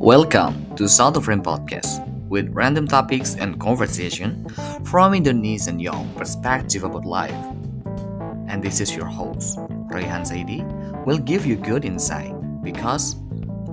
[0.00, 2.00] Welcome to South of Frame Podcast
[2.32, 4.48] with random topics and conversation
[4.88, 7.36] from Indonesian young perspective about life.
[8.48, 9.60] And this is your host,
[9.92, 10.64] Rayhan Saidi,
[11.04, 12.32] will give you good insight
[12.64, 13.20] because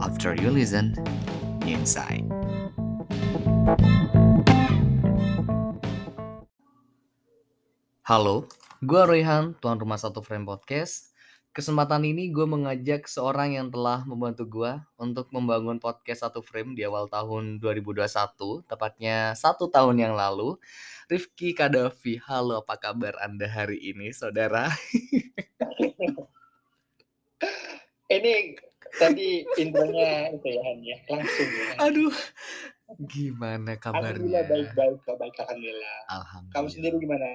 [0.03, 0.99] after you listen,
[1.63, 2.27] you insight.
[8.03, 8.51] Halo,
[8.83, 11.07] gue Rayhan, tuan rumah Satu Frame Podcast.
[11.57, 16.85] Kesempatan ini gue mengajak seorang yang telah membantu gue untuk membangun podcast Satu Frame di
[16.85, 18.05] awal tahun 2021,
[18.69, 20.61] tepatnya satu tahun yang lalu.
[21.09, 24.69] Rifki Kadafi, halo apa kabar Anda hari ini, saudara?
[28.13, 28.53] ini
[29.01, 31.65] tadi intronya itu ya ya langsung ya.
[31.89, 32.13] Aduh,
[33.01, 34.13] gimana kabarnya?
[34.13, 35.97] Alhamdulillah baik-baik baik alhamdulillah.
[36.05, 36.53] Alhamdulillah.
[36.53, 37.25] Kamu sendiri gimana?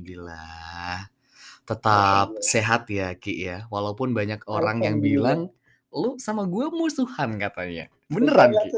[0.00, 1.19] Gimana?
[1.68, 2.44] Tetap Alhamdulillah.
[2.44, 3.64] sehat ya Ki ya.
[3.70, 5.48] Walaupun banyak orang yang Alhamdulillah.
[5.48, 5.54] bilang
[5.90, 7.90] lu sama gue musuhan katanya.
[8.10, 8.70] Beneran Ki?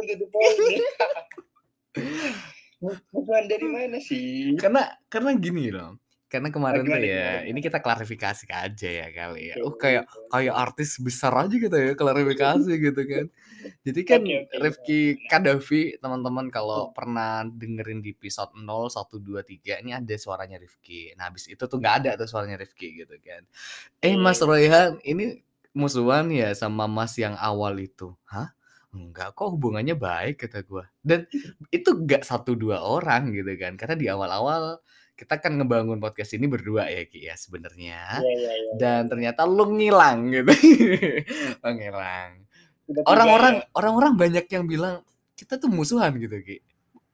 [3.14, 4.58] Musuhan dari mana sih?
[4.58, 6.02] Karena karena gini loh.
[6.32, 9.56] Karena kemarin tuh ya, ini kita klarifikasi aja ya kali ya.
[9.60, 13.26] Oh kayak kayak artis besar aja gitu ya klarifikasi gitu kan.
[13.84, 15.00] Jadi kan Oke, oke, Rifki.
[15.28, 16.94] Kadafi teman-teman kalau Hmm.
[16.96, 21.12] pernah dengerin di episode 0, 1, 2, 3 ini ada suaranya Rifki.
[21.20, 23.44] Nah habis itu tuh nggak ada tuh suaranya Rifki gitu kan.
[24.02, 24.46] Eh Mas Iya.
[24.48, 25.42] Royhan ini
[25.74, 28.12] musuhan ya sama Mas yang awal itu.
[28.28, 28.52] Hah?
[28.92, 30.84] Enggak kok hubungannya baik kata gua.
[31.00, 31.24] Dan
[31.72, 33.74] itu gak satu dua orang gitu kan.
[33.80, 34.78] Karena di awal-awal
[35.12, 38.18] kita kan ngebangun podcast ini berdua ya Ki ya sebenarnya.
[38.18, 38.72] Iya, iya, iya.
[38.80, 40.52] Dan ternyata lu ngilang gitu.
[41.62, 42.30] Lu ngilang.
[42.82, 43.64] Tiba-tiba Orang-orang ya.
[43.78, 44.96] orang-orang banyak yang bilang
[45.36, 46.58] kita tuh musuhan gitu Ki.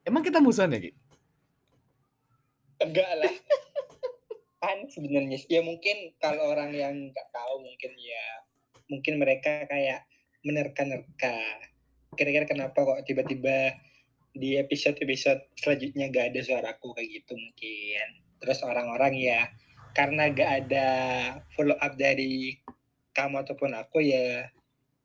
[0.06, 0.92] Emang kita musuhan ya Ki?
[2.78, 3.34] enggak lah.
[4.58, 8.26] Kan sebenarnya ya mungkin kalau orang yang nggak tahu mungkin ya
[8.86, 10.06] mungkin mereka kayak
[10.46, 11.36] menerka-nerka.
[12.14, 13.74] Kira-kira kenapa kok tiba-tiba
[14.38, 18.06] di episode-episode selanjutnya gak ada suaraku kayak gitu mungkin.
[18.38, 19.40] Terus orang-orang ya
[19.92, 20.86] karena gak ada
[21.58, 22.54] follow up dari
[23.12, 24.46] kamu ataupun aku ya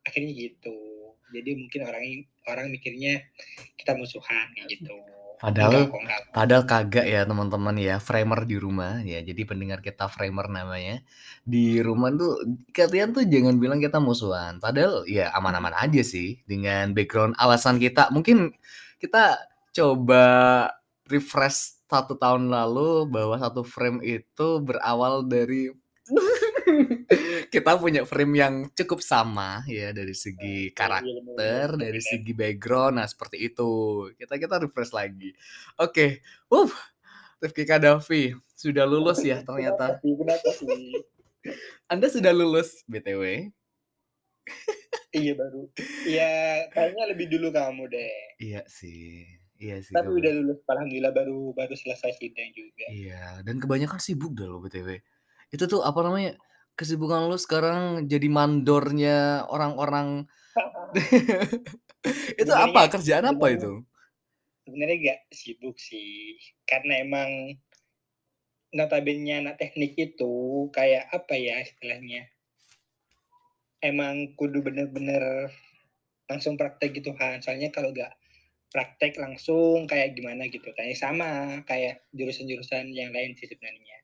[0.06, 0.78] akhirnya gitu.
[1.34, 2.06] Jadi mungkin orang
[2.46, 3.26] orang mikirnya
[3.74, 4.94] kita musuhan kayak gitu.
[5.44, 6.22] Padahal Enggak enggak.
[6.32, 9.20] Padahal kagak ya teman-teman ya, framer di rumah ya.
[9.20, 11.04] Jadi pendengar kita framer namanya.
[11.44, 12.40] Di rumah tuh
[12.72, 14.64] kalian tuh jangan bilang kita musuhan.
[14.64, 18.08] Padahal ya aman-aman aja sih dengan background alasan kita.
[18.16, 18.56] Mungkin
[19.04, 19.36] kita
[19.76, 20.26] coba
[21.12, 25.68] refresh satu tahun lalu bahwa satu frame itu berawal dari
[27.54, 32.96] kita punya frame yang cukup sama ya dari segi karakter Iya, karakter, dari segi background,
[32.98, 33.72] nah seperti itu.
[34.16, 35.32] Kita kita refresh lagi.
[35.78, 36.72] Oke, wuh,
[37.44, 40.00] Rifki Kadafi sudah lulus ya ternyata.
[41.92, 43.52] Anda sudah lulus btw?
[45.14, 45.70] Iya baru.
[46.04, 46.32] Iya
[46.74, 48.18] kayaknya lebih dulu kamu deh.
[48.38, 49.22] Iya sih,
[49.56, 49.94] iya sih.
[49.94, 50.20] Tapi kebetulan.
[50.20, 52.86] udah lulus, alhamdulillah baru baru selesai sidang juga.
[52.90, 54.98] Iya, dan kebanyakan sibuk dah lo btw.
[55.48, 56.34] Itu tuh apa namanya?
[56.74, 60.26] Kesibukan lu sekarang jadi mandornya orang-orang.
[62.34, 62.90] itu Sebenarnya- apa?
[62.90, 63.72] Kerjaan apa sebenarnya- itu?
[64.64, 67.30] Sebenarnya gak sibuk sih, karena emang
[68.72, 70.34] notabene anak teknik itu
[70.72, 72.26] kayak apa ya istilahnya?
[73.84, 75.52] Emang kudu bener-bener
[76.32, 77.44] langsung praktek gitu kan.
[77.44, 78.16] Soalnya kalau gak
[78.72, 80.72] praktek langsung kayak gimana gitu.
[80.72, 84.02] Kayak sama kayak jurusan-jurusan yang lain sih sebenarnya.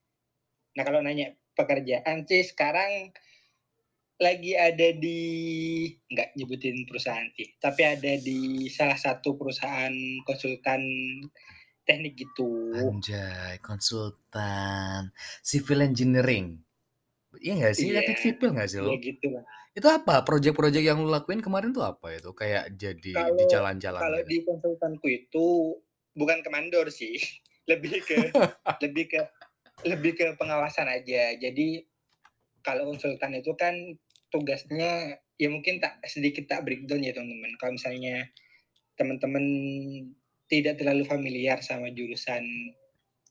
[0.78, 3.16] Nah kalau nanya pekerjaan sih sekarang
[4.20, 5.22] lagi ada di
[6.12, 9.96] nggak nyebutin perusahaan sih, tapi ada di salah satu perusahaan
[10.28, 10.84] konsultan
[11.88, 12.76] teknik gitu.
[12.76, 16.60] Anjay, konsultan civil engineering.
[17.40, 17.88] Iya nggak sih?
[17.96, 18.04] Iya.
[18.04, 18.92] Teknik sipil nggak sih lo?
[18.92, 19.59] Ya gitu lah.
[19.74, 20.26] Itu apa?
[20.26, 22.34] Proyek-proyek yang lu lakuin kemarin tuh apa itu?
[22.34, 24.30] Kayak jadi di Kalau- jalan-jalan Kalau gitu.
[24.30, 25.46] di konsultanku itu
[26.18, 27.16] bukan kemandor sih,
[27.72, 28.18] lebih ke
[28.84, 29.22] lebih ke
[29.86, 31.38] lebih ke pengawasan aja.
[31.38, 31.86] Jadi
[32.66, 33.74] kalau konsultan itu kan
[34.30, 37.56] tugasnya ya mungkin tak sedikit tak breakdown ya teman-teman.
[37.56, 38.28] Kalau misalnya
[39.00, 39.46] teman-teman
[40.52, 42.44] tidak terlalu familiar sama jurusan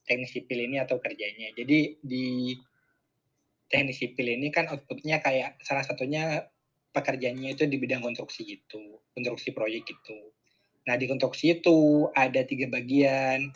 [0.07, 1.53] teknik sipil ini atau kerjanya.
[1.53, 2.57] Jadi di
[3.69, 6.49] teknik sipil ini kan outputnya kayak salah satunya
[6.89, 10.33] pekerjaannya itu di bidang konstruksi gitu, konstruksi proyek gitu.
[10.89, 13.53] Nah di konstruksi itu ada tiga bagian,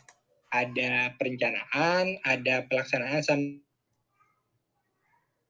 [0.54, 3.58] ada perencanaan, ada pelaksanaan sama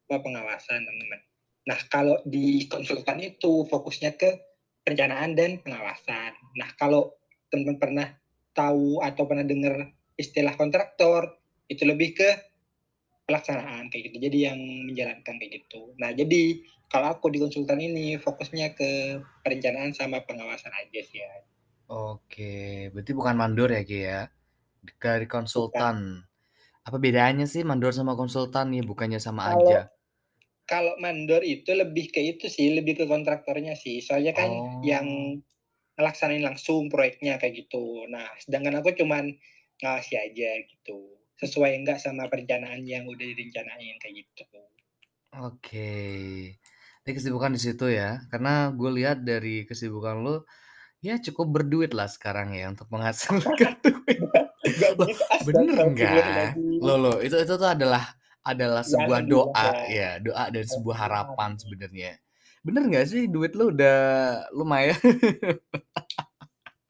[0.09, 1.21] pengawasan teman-teman.
[1.69, 4.33] Nah kalau di konsultan itu fokusnya ke
[4.81, 6.33] perencanaan dan pengawasan.
[6.57, 7.13] Nah kalau
[7.53, 8.09] teman-teman pernah
[8.57, 11.37] tahu atau pernah dengar istilah kontraktor
[11.69, 12.31] itu lebih ke
[13.29, 14.17] pelaksanaan kayak gitu.
[14.29, 15.93] Jadi yang menjalankan kayak gitu.
[16.01, 16.61] Nah jadi
[16.93, 21.33] kalau aku di konsultan ini fokusnya ke perencanaan sama pengawasan aja sih ya.
[21.89, 24.21] Oke, berarti bukan mandor ya, Ki, ya?
[25.05, 25.85] Dari Bukan.
[25.85, 25.97] konsultan.
[26.87, 28.83] Apa bedanya sih mandor sama konsultan nih?
[28.85, 29.91] Bukannya sama Kalau aja?
[30.65, 34.01] kalau mandor itu lebih ke itu sih, lebih ke kontraktornya sih.
[34.01, 34.51] Soalnya kan
[34.81, 35.37] yang Oh.
[35.99, 38.07] ngelaksanain langsung proyeknya kayak gitu.
[38.11, 39.25] Nah, sedangkan aku cuman
[39.83, 41.19] ngawasi aja gitu.
[41.41, 44.45] Sesuai enggak sama perencanaan yang udah direncanain kayak gitu.
[45.43, 45.93] Oke.
[47.05, 48.23] Jadi kesibukan di situ ya?
[48.31, 50.41] Karena gue lihat dari kesibukan lu,
[51.05, 54.19] ya cukup berduit lah sekarang ya untuk menghasilkan duit.
[54.97, 55.09] Loh,
[55.45, 56.09] bener nggak?
[56.09, 56.81] astagfirullahaladzim.
[56.81, 58.15] Loh loh, itu itu tuh adalah
[58.45, 59.93] adalah sebuah Jangan doa dibahas.
[59.93, 62.13] ya, doa dan sebuah harapan sebenarnya.
[62.65, 64.01] Bener nggak sih duit lu udah
[64.57, 64.97] lumayan?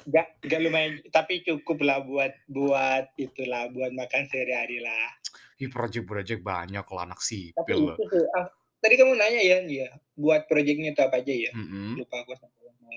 [0.08, 5.06] Nggak nggak lumayan, tapi cukup lah buat buat itulah, buat makan sehari-hari lah.
[5.62, 7.20] Ih, project-project banyak lah anak
[7.54, 7.94] Tapi sipil loh.
[7.94, 8.46] itu tuh, ah,
[8.82, 11.52] tadi kamu nanya ya, ya, buat projeknya itu apa aja ya?
[11.52, 11.98] Mhm.
[11.98, 12.90] Lupa aku sampai mau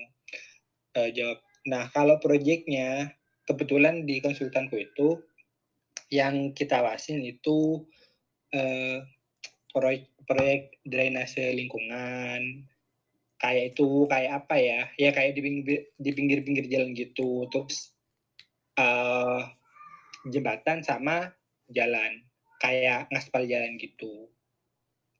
[0.98, 1.38] eee, jawab.
[1.70, 3.12] Nah, kalau projeknya
[3.48, 5.22] kebetulan di konsultanku itu
[6.14, 7.86] yang kita awasin itu,
[8.54, 9.02] eee,
[9.74, 12.66] proyek proyek drainase lingkungan.
[13.38, 17.46] Kayak itu, kayak apa ya, ya kayak di pinggir di pinggir-pinggir jalan gitu.
[17.54, 17.94] Terus,
[18.78, 19.40] eee,
[20.32, 21.32] jembatan sama
[21.72, 22.24] jalan,
[22.62, 24.30] kayak ngaspal jalan gitu.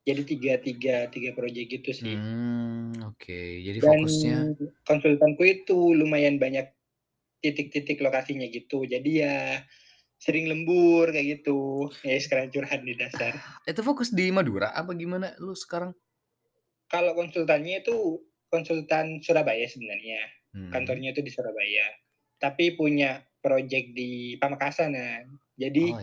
[0.08, 2.16] Jadi tiga tiga tiga proyek gitu sih.
[2.16, 3.38] Mmm, oke.
[3.66, 4.36] Jadi Dan fokusnya
[4.88, 6.66] konsultanku itu lumayan banyak
[7.44, 8.84] titik-titik lokasinya gitu.
[8.86, 9.62] Jadi ya
[10.18, 11.88] sering lembur kayak gitu.
[12.06, 13.34] Ya sekalian curhat di dasar.
[13.68, 15.92] Itu fokus di Madura apa gimana lu sekarang?
[16.88, 20.20] Kalau konsultannya itu konsultan Surabaya sebenarnya.
[20.56, 20.72] Hmm.
[20.72, 21.86] Kantornya itu di Surabaya.
[22.40, 25.24] Tapi punya project di Pamekasan kan.
[25.58, 26.00] Jadi Oh,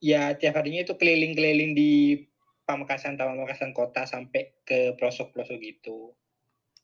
[0.00, 2.24] ya tiap harinya itu keliling-keliling di
[2.64, 6.14] Pamekasan, Pamekasan kota sampai ke pelosok-pelosok gitu.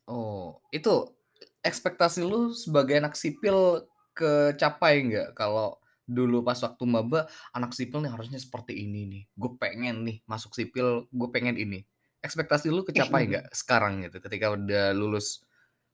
[0.07, 1.17] Oh, itu
[1.63, 5.29] ekspektasi lu sebagai anak sipil kecapai nggak?
[5.35, 9.23] Kalau dulu pas waktu maba, anak sipil nih harusnya seperti ini nih.
[9.35, 11.83] Gue pengen nih masuk sipil, gue pengen ini.
[12.25, 15.45] Ekspektasi lu kecapai nggak sekarang gitu ketika udah lulus?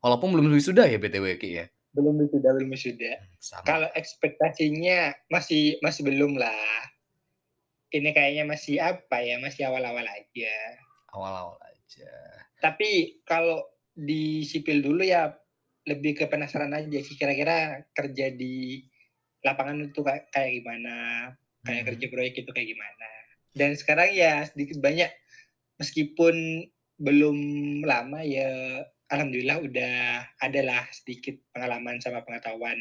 [0.02, 1.66] Walaupun belum wisuda ya BTW Ki ya?
[1.92, 3.12] Belum wisuda belum wisuda.
[3.38, 3.66] Sama.
[3.68, 6.90] Kalau ekspektasinya masih masih belum lah.
[7.92, 10.56] Ini kayaknya masih apa ya, masih awal-awal aja.
[11.12, 12.12] Awal-awal aja.
[12.64, 13.60] Tapi kalau
[13.92, 15.36] di sipil dulu ya
[15.84, 18.80] lebih ke penasaran aja sih kira-kira kerja di
[19.44, 20.96] lapangan itu kayak gimana,
[21.66, 21.88] kayak Mhm.
[21.92, 23.10] kerja proyek itu kayak gimana.
[23.52, 25.10] Dan sekarang ya sedikit banyak
[25.82, 26.64] meskipun
[27.02, 27.38] belum
[27.82, 29.96] lama ya alhamdulillah udah
[30.38, 32.78] adalah sedikit pengalaman sama pengetahuan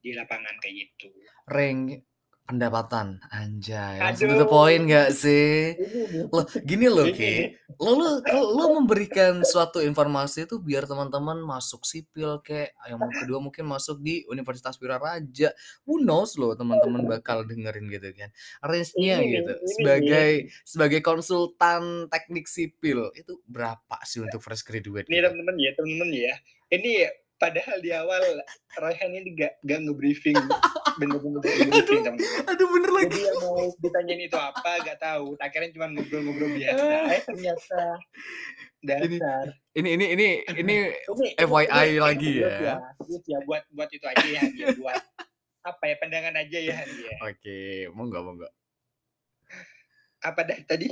[0.00, 1.12] di lapangan kayak gitu.
[1.52, 2.00] Rank
[2.46, 3.98] pendapatan, anjay.
[3.98, 4.48] Langsung to the Aduh.
[4.48, 5.74] point nggak sih?
[5.74, 7.34] Ini Loh, gini loh Ini Ki,
[7.82, 13.66] lo kalau lo memberikan suatu informasi itu biar teman-teman masuk sipil kek, yang kedua mungkin
[13.66, 15.50] masuk di Universitas Wiraraja.
[15.84, 18.30] Who knows loh teman-teman bakal dengerin gitu kan.
[18.62, 19.52] Range-nya Ini gitu.
[19.52, 19.66] ini.
[19.76, 20.30] Sebagai
[20.62, 25.34] sebagai konsultan teknik sipil, itu berapa sih untuk fresh graduate Nih gitu?
[25.34, 26.34] teman-teman ya, teman-teman ya.
[26.70, 26.92] Ini
[27.36, 28.20] padahal di awal
[28.76, 30.36] Royhan ini gak, gak nge-briefing
[30.96, 32.44] bener-bener nge-briefing teman-teman.
[32.48, 33.20] Aduh bener Jadi lagi.
[33.20, 35.26] yang mau ditanyain itu apa gak tahu.
[35.36, 36.84] Tak kira cuma ngobrol-ngobrol biasa.
[37.12, 37.80] Eh ternyata
[38.80, 39.46] Ini dasar.
[39.74, 40.76] ini ini ini ini
[41.36, 42.78] Ini, FYI ini, lagi ya.
[43.02, 44.96] serius ya buat buat itu aja ya, ya buat
[45.66, 47.14] apa ya pandangan aja ya ya.
[47.26, 48.48] Oke, monggo monggo.
[50.22, 50.90] Apa dah tadi?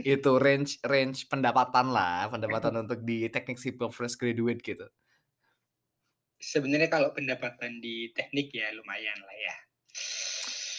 [0.00, 4.88] Itu range range pendapatan lah, pendapatan untuk di teknik sipil fresh graduate gitu.
[6.36, 9.56] Sebenarnya kalau pendapatan di teknik ya lumayan lah ya.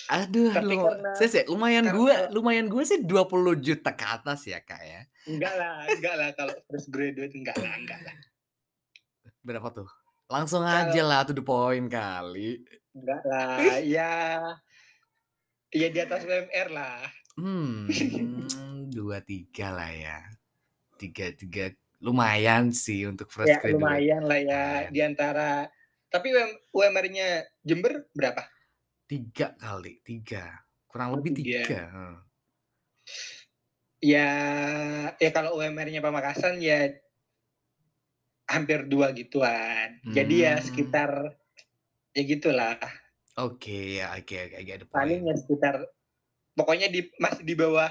[0.07, 4.05] Aduh, Tapi lu karena saya sih lumayan karena gue lumayan gue sih 20 juta ke
[4.07, 5.03] atas ya, Kak, ya.
[5.27, 8.15] enggak lah, enggak lah kalau fresh graduate enggak lah, enggak lah.
[9.43, 9.89] Berapa tuh?
[10.31, 12.63] Langsung aja Kalau lah to the point kali.
[12.95, 14.11] enggak lah, ya
[15.75, 17.03] ya di atas UMR lah.
[17.35, 17.91] Hmm,
[18.87, 18.95] 23
[19.67, 20.17] lah ya.
[20.97, 23.73] 3 3 lumayan sih untuk fresh Ya graduate.
[23.73, 24.91] lumayan lah ya Lumayan.
[24.93, 25.69] di antara
[26.07, 27.27] tapi UM, UMR-nya
[27.67, 28.47] Jember berapa?
[29.07, 30.67] 3 kali, 3.
[30.87, 31.63] Kurang lebih tiga.
[31.63, 32.15] 3, heeh.
[34.01, 34.29] Ya
[35.17, 36.93] ya kalau UMR-nya Pamekasan ya
[38.47, 39.99] hampir dua gituan.
[40.07, 40.63] Jadi ya Hmm.
[40.63, 41.11] sekitar
[42.15, 42.79] ya gitulah.
[43.37, 45.23] Oke, ya, oke, oke, I get the Paling point.
[45.23, 45.75] ya sekitar
[46.57, 47.89] pokoknya di masih di bawah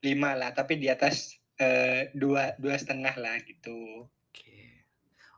[0.00, 4.08] 5 lah, tapi di atas eh, dua dua setengah lah gitu.
[4.28, 4.84] Oke.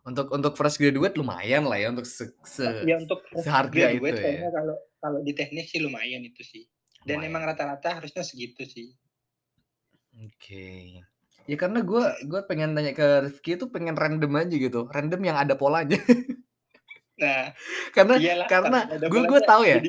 [0.07, 4.49] Untuk untuk fresh graduate lumayan lah ya untuk se se Ya untuk seharga itu ya.
[4.51, 6.65] kalau kalau di teknik sih lumayan itu sih.
[7.07, 7.55] Dan emang Lumayan.
[7.55, 8.93] rata-rata harusnya segitu sih.
[10.19, 11.01] Oke.
[11.49, 15.37] Ya karena gue gue pengen nanya ke Rifky itu pengen random aja gitu, random yang
[15.41, 15.97] ada polanya.
[17.19, 17.51] Nah,
[17.91, 19.83] Karena iyalah karena gue gue tahu ya,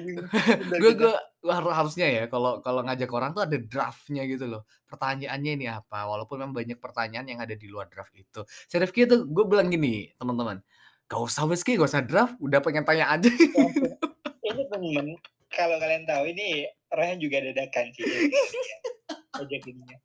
[0.82, 1.14] gue gue
[1.46, 4.66] har harusnya ya kalau kalau ngajak orang tuh ada draft-nya gitu loh.
[4.90, 8.42] Pertanyaannya ini apa, walaupun memang banyak pertanyaan yang ada di luar draft itu.
[8.66, 10.58] Si Rifky tuh gue bilang gini, teman-teman,
[11.06, 15.14] "Gak usah Ki, gak usah draft, udah pengen tanya aja." Ini temen,
[15.54, 18.06] kalau kalian tahu ini Rayhan juga dadakan sih.
[19.38, 19.98] Ajak ininya.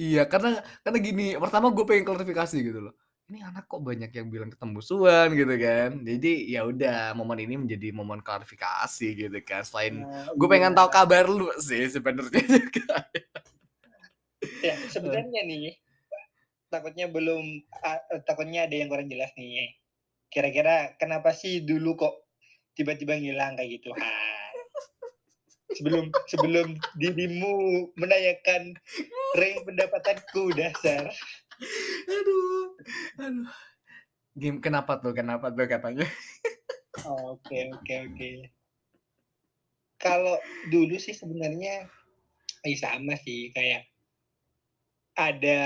[0.00, 2.94] Iya, karena karena gini, pertama gue pengen klarifikasi gitu loh.
[3.30, 6.02] Ini anak kok banyak yang bilang ketembusuan gitu kan.
[6.02, 9.62] Jadi ya udah momen ini menjadi momen klarifikasi gitu kan.
[9.62, 10.94] Selain Nah, gue pengen tahu iya.
[10.98, 13.06] kabar lu sih sebenarnya juga.
[14.66, 15.78] Ya, sebenarnya nih
[16.74, 19.78] takutnya belum eee, takutnya ada yang kurang jelas nih.
[20.26, 22.26] Kira-kira kenapa sih dulu kok
[22.74, 23.94] tiba-tiba ngilang kayak gitu?
[23.94, 24.50] Ah.
[25.70, 27.54] Sebelum sebelum dirimu
[27.94, 28.74] menanyakan
[29.38, 31.14] rank pendapatanku, dasar.
[32.16, 32.76] Aduh
[33.20, 33.50] aduh.
[34.38, 36.06] Gim kenapa tuh kenapa tuh katanya?
[37.06, 38.30] Oke oke oke.
[40.00, 40.40] Kalau
[40.72, 41.84] dulu sih sebenarnya,
[42.64, 43.84] ya sama sih kayak
[45.12, 45.60] ada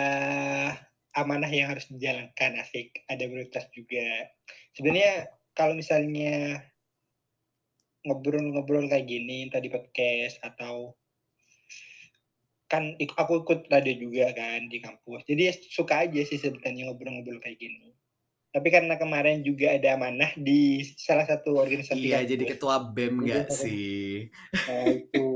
[1.14, 4.26] amanah yang harus dijalankan, asik, ada prioritas juga.
[4.74, 6.58] Sebenarnya kalau misalnya
[8.02, 10.98] ngobrol-ngobrol kayak gini, entah di podcast atau
[12.74, 15.22] kan aku ikut radio juga kan di kampus.
[15.30, 17.94] Jadi ya suka aja sih sebenarnya ngobrol-ngobrol kayak gini.
[18.50, 22.54] Tapi karena kemarin juga ada amanah di salah satu organisasi Iya, jadi kampus.
[22.54, 24.30] ketua BEM Jadi nggak sih?
[24.54, 25.26] Nah itu,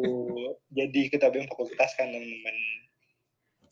[0.71, 2.57] jadi ketua BEM fakultas kan teman-teman.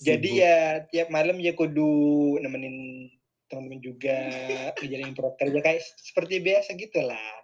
[0.02, 3.06] Jadi ya tiap malam ya kudu nemenin
[3.46, 4.18] teman-teman juga,
[4.82, 7.34] ngejalanin proker ya kayak seperti biasa gitulah.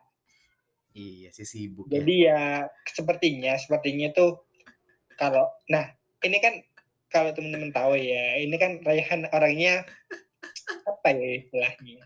[0.93, 2.03] Iya sih sibuk ya.
[2.03, 4.45] Jadi ya sepertinya sepertinya tuh
[5.17, 5.87] kalau nah
[6.23, 6.55] ini kan
[7.13, 9.85] kalau teman-teman tahu ya, ini kan Rayhan orangnya
[10.89, 12.05] apa ya istilahnya?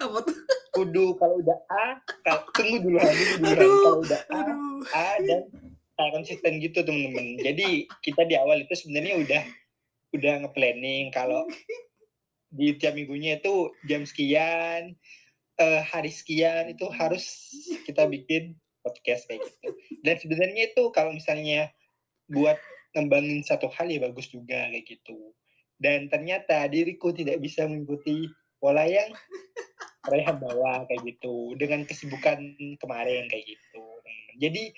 [0.00, 0.36] Apa tuh?
[0.74, 1.86] Kudu kalau udah A,
[2.26, 4.82] kal tunggu dulu tunggu dulu Kalau udah A, aduh.
[4.90, 5.42] A dan
[5.94, 7.38] A konsisten gitu teman-teman.
[7.38, 9.42] Jadi kita di awal itu sebenarnya udah
[10.18, 11.46] udah nge-planning kalau
[12.58, 14.94] di tiap minggunya itu jam sekian,
[15.58, 17.50] eee, hari sekian itu harus
[17.86, 19.68] kita bikin podcast kayak gitu.
[20.02, 21.70] Dan sebenarnya itu kalau misalnya
[22.30, 22.56] buat
[22.94, 25.34] ngembangin satu hal ya bagus juga kayak gitu.
[25.80, 28.30] Dan ternyata diriku tidak bisa mengikuti
[28.62, 29.10] pola yang
[30.04, 32.36] Rayhan bawa kayak gitu, dengan kesibukan
[32.80, 33.84] kemarin kayak gitu.
[34.36, 34.72] Jadi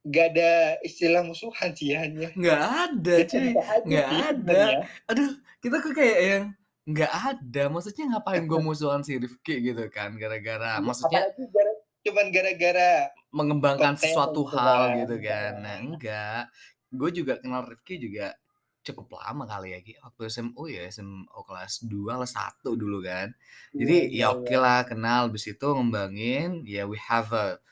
[0.00, 3.52] nggak ada istilah musuhan sih ya, hanya Nggak ada cuy,
[3.84, 4.32] nggak ada.
[4.32, 4.84] sebenarnya.
[5.12, 6.44] Aduh, kita kok kayak yang
[6.88, 11.72] nggak ada, maksudnya ngapain gue musuhan si Rifky gitu kan, gara-gara Iya, maksudnya apalagi gara
[12.06, 15.62] cuman gara-gara mengembangkan konten sesuatu hal kan, gitu kan.
[15.62, 16.50] Nah, enggak.
[16.90, 18.34] Gue juga kenal Rifky juga
[18.82, 23.30] cukup lama kali ya, Ki, waktu SMU ya, SMU kelas 2, kelas 1 dulu kan.
[23.74, 24.60] Iya Jadi iya ya iya.
[24.60, 27.62] okelah kenal, habis itu ngembangin, ya we have a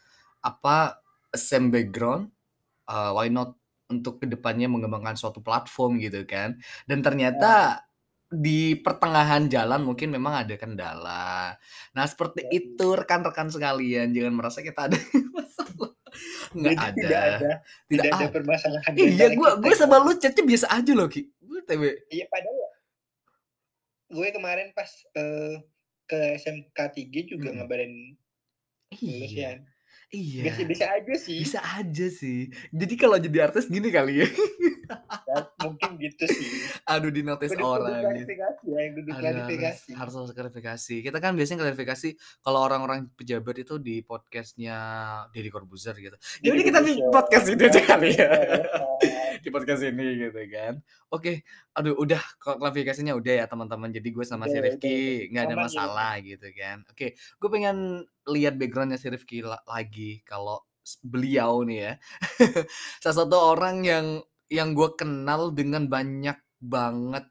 [0.45, 1.01] apa,
[1.37, 2.31] same background,
[2.91, 3.57] eee, why not
[3.91, 6.59] untuk ke depannya mengembangkan suatu platform gitu kan.
[6.91, 7.83] Dan ternyata
[8.29, 11.57] di pertengahan jalan mungkin memang ada kendala.
[11.97, 12.61] Nah, seperti Yoi.
[12.61, 14.97] itu rekan-rekan sekalian, jangan merasa kita ada
[15.37, 15.97] masalah.
[16.53, 17.57] Nggak Jadi ada, tidak ada tidak
[17.89, 21.83] tidak ada ad permasalahan iya, gue gue sama lu chat-nya biasa aja loh, Ki, BTW.
[22.13, 22.59] Iya, padahal
[24.09, 25.55] gue kemarin pas, eee,
[26.09, 27.57] ke SMK 3 juga Mhm.
[27.61, 27.93] ngabarin
[29.05, 29.51] Iya, ya.
[30.09, 30.43] iya.
[30.49, 31.39] Biasa-biasa aja sih.
[31.45, 32.49] Bisa aja sih.
[32.73, 34.29] Jadi kalau jadi artis gini kali ya.
[35.29, 36.49] Ya, mungkin gitu sih.
[36.89, 38.05] Aduh, Kudu kudu orang gitu.
[38.09, 39.89] klarifikasi ya, kudu Aduh, harus klarifikasi.
[39.93, 40.95] harus harus klarifikasi.
[41.05, 42.09] Kita kan biasanya klarifikasi
[42.41, 44.77] kalau orang-orang pejabat itu di podcast-nya
[45.37, 46.17] Deddy Corbuzier gitu.
[46.17, 48.29] Udah kita di podcast ini aja kali ya.
[48.29, 48.87] Heeh.
[49.39, 50.83] Di podcast ini gitu kan.
[51.15, 53.95] Oke, aduh udah klarifikasinya udah ya teman-teman.
[53.95, 54.59] Jadi gue sama si.
[54.59, 56.83] Rifky nggak ada ya, masalah gitu kan.
[56.91, 60.59] Oke, gue pengen lihat background-nya si Rifky la lagi kalau
[61.07, 61.93] beliau nih ya,
[63.05, 64.07] salah satu orang yang
[64.49, 67.29] yang gue kenal dengan banyak banget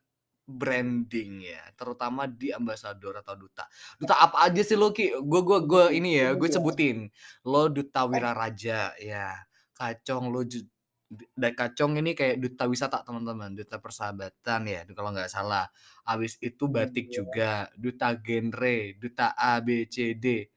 [0.48, 3.68] branding ya, terutama di ambasador atau duta.
[4.00, 5.12] Duta apa aja sih lo, Ki?
[5.20, 6.88] Gue gue gue ini ya, gue Sebut ya.
[6.88, 6.98] sebutin.
[7.44, 8.08] Lo duta.
[8.08, 9.36] Wiraraja, ya.
[9.76, 10.64] Kacong lo ju
[11.08, 15.68] d dan Kacong ini kayak duta wisata teman-teman, duta persahabatan ya kalau nggak salah.
[16.08, 17.16] Habis itu batik Iya.
[17.24, 20.48] juga, duta genre, duta A, B, C, D.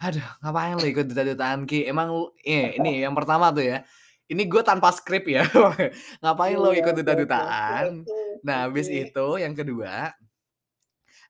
[0.00, 1.88] Aduh, ngapain lo ikut duta-dutaan, Ki?
[1.88, 2.12] Emang
[2.44, 3.78] eh, ini yang pertama tuh ya,
[4.26, 5.46] ini gue tanpa skrip ya.
[6.22, 8.02] Ngapain lo Iya, ikut duta-dutaan?
[8.42, 10.14] Nah, habis itu yang kedua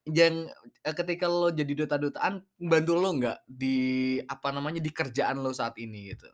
[0.07, 0.47] yang
[0.87, 3.77] eee, ketika lo jadi duta-dutaan, bantu lo nggak di
[4.23, 6.31] apa namanya, di kerjaan lo saat ini gitu?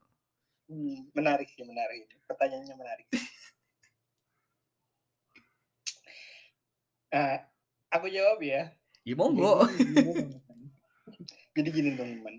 [0.68, 2.04] Mmm, menarik sih, menarik.
[2.28, 3.06] Pertanyaannya menarik.
[7.12, 7.36] Uh,
[7.96, 8.76] aku jawab ya.
[9.02, 9.64] Ya monggo.
[9.72, 10.04] Jadi,
[11.56, 12.34] jadi gini teman-teman.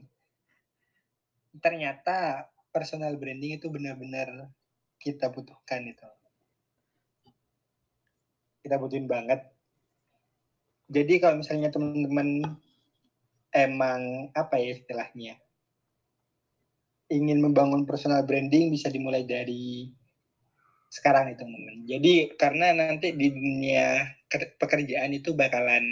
[1.61, 4.49] Ternyata personal branding itu benar-benar
[4.97, 6.09] kita butuhkan itu.
[8.65, 9.45] Kita butuhin banget.
[10.89, 12.43] Jadi kalau misalnya teman-teman
[13.53, 15.37] emang apa ya istilahnya
[17.13, 19.85] ingin membangun personal branding bisa dimulai dari
[20.89, 24.05] sekarang itu teman Jadi karena nanti di dunia
[24.61, 25.85] pekerjaan itu bakalan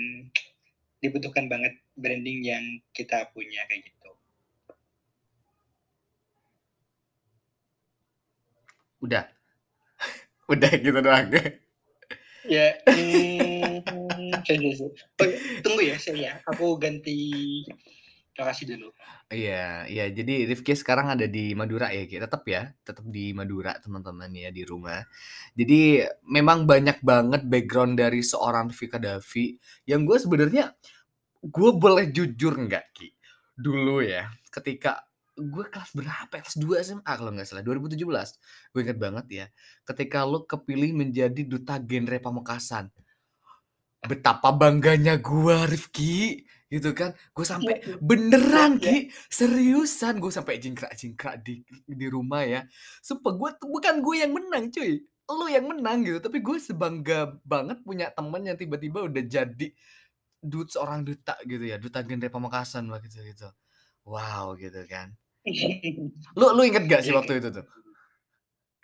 [1.01, 4.00] dibutuhkan banget branding yang kita punya kayak gitu.
[9.01, 9.25] Udah.
[10.51, 11.29] Udah gitu doang.
[12.41, 13.85] ya, hmm,
[15.21, 15.29] oh,
[15.61, 16.33] tunggu ya, saya ya.
[16.49, 17.61] Aku ganti
[18.37, 18.89] lokasi dulu.
[19.31, 20.05] Iya, iya.
[20.09, 22.17] Jadi Rifki sekarang ada di Madura ya, Ki?
[22.17, 25.03] Tetap ya, tetap di Madura teman-teman ya di rumah.
[25.53, 29.45] Jadi memang banyak banget background dari seorang Rifki Kadafi
[29.85, 30.73] yang gue sebenarnya
[31.41, 33.09] gue boleh jujur nggak Ki?
[33.55, 36.33] Dulu ya, ketika gue kelas berapa?
[36.41, 38.01] Kelas 2 SMA kalau nggak salah, 2017.
[38.71, 39.45] Gue inget banget ya,
[39.87, 42.91] ketika lo kepilih menjadi duta genre Pamekasan.
[44.01, 48.87] Betapa bangganya gue Rifki gitu kan gue sampai ya, beneran ya.
[48.87, 48.97] ki
[49.27, 52.63] seriusan gue sampai jingkrak jingkrak di di rumah ya
[53.03, 57.83] sumpah gue bukan gue yang menang cuy lo yang menang gitu tapi gue sebangga banget
[57.83, 59.67] punya temen yang tiba-tiba udah jadi
[60.39, 63.51] dude seorang duta gitu ya duta genre pamekasan lah gitu gitu
[64.05, 65.13] wow gitu kan.
[66.39, 67.41] Lu lu inget gak sih iya, waktu iya.
[67.41, 67.65] itu tuh?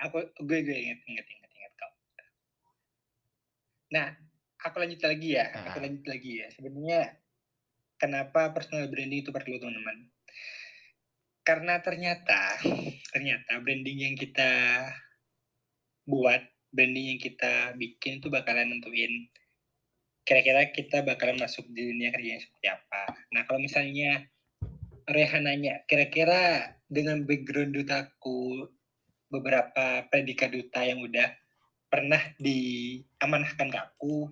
[0.02, 1.92] Aku gue gue inget inget inget inget kok.
[3.94, 4.08] Nah
[4.66, 6.48] aku lanjut lagi ya aku lanjut lagi ya.
[6.54, 7.02] Sebenarnya
[8.02, 10.10] kenapa personal branding itu perlu teman-teman?
[11.46, 12.58] Karena ternyata
[13.14, 14.84] ternyata branding yang kita
[16.10, 16.42] buat
[16.74, 19.30] branding yang kita bikin itu bakalan nentuin
[20.28, 23.16] kira-kira kita bakalan masuk di dunia kerja yang seperti apa.
[23.32, 24.28] Nah kalau misalnya
[25.08, 28.68] Rehan nanya, kira-kira dengan background dutaku
[29.32, 31.32] beberapa predikat duta yang udah
[31.88, 34.28] pernah diamanahkan ke aku,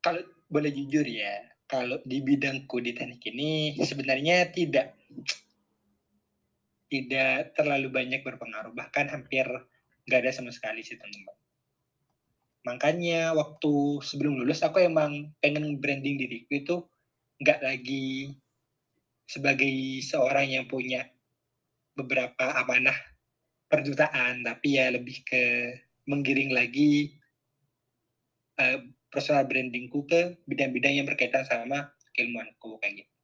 [0.00, 4.96] kalau boleh jujur ya, kalau di bidangku di teknik ini sebenarnya tidak
[6.88, 8.72] tidak terlalu banyak berpengaruh.
[8.72, 9.44] Bahkan hampir
[10.08, 11.36] nggak ada sama sekali sih teman-teman.
[12.64, 16.76] Makanya waktu sebelum lulus aku emang pengen branding diriku itu
[17.44, 18.32] nggak lagi
[19.28, 21.04] sebagai seorang yang punya
[21.92, 22.96] beberapa amanah
[23.68, 25.76] perdutaan tapi ya lebih ke
[26.08, 27.12] menggiring lagi
[28.56, 28.80] uh,
[29.12, 33.14] personal brandingku ke bidang-bidang yang berkaitan sama keilmuanku kayak gitu.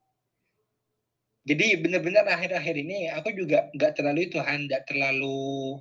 [1.45, 5.77] Jadi benar-benar akhir-akhir ini aku juga nggak terlalu itu Han, nggak terlalu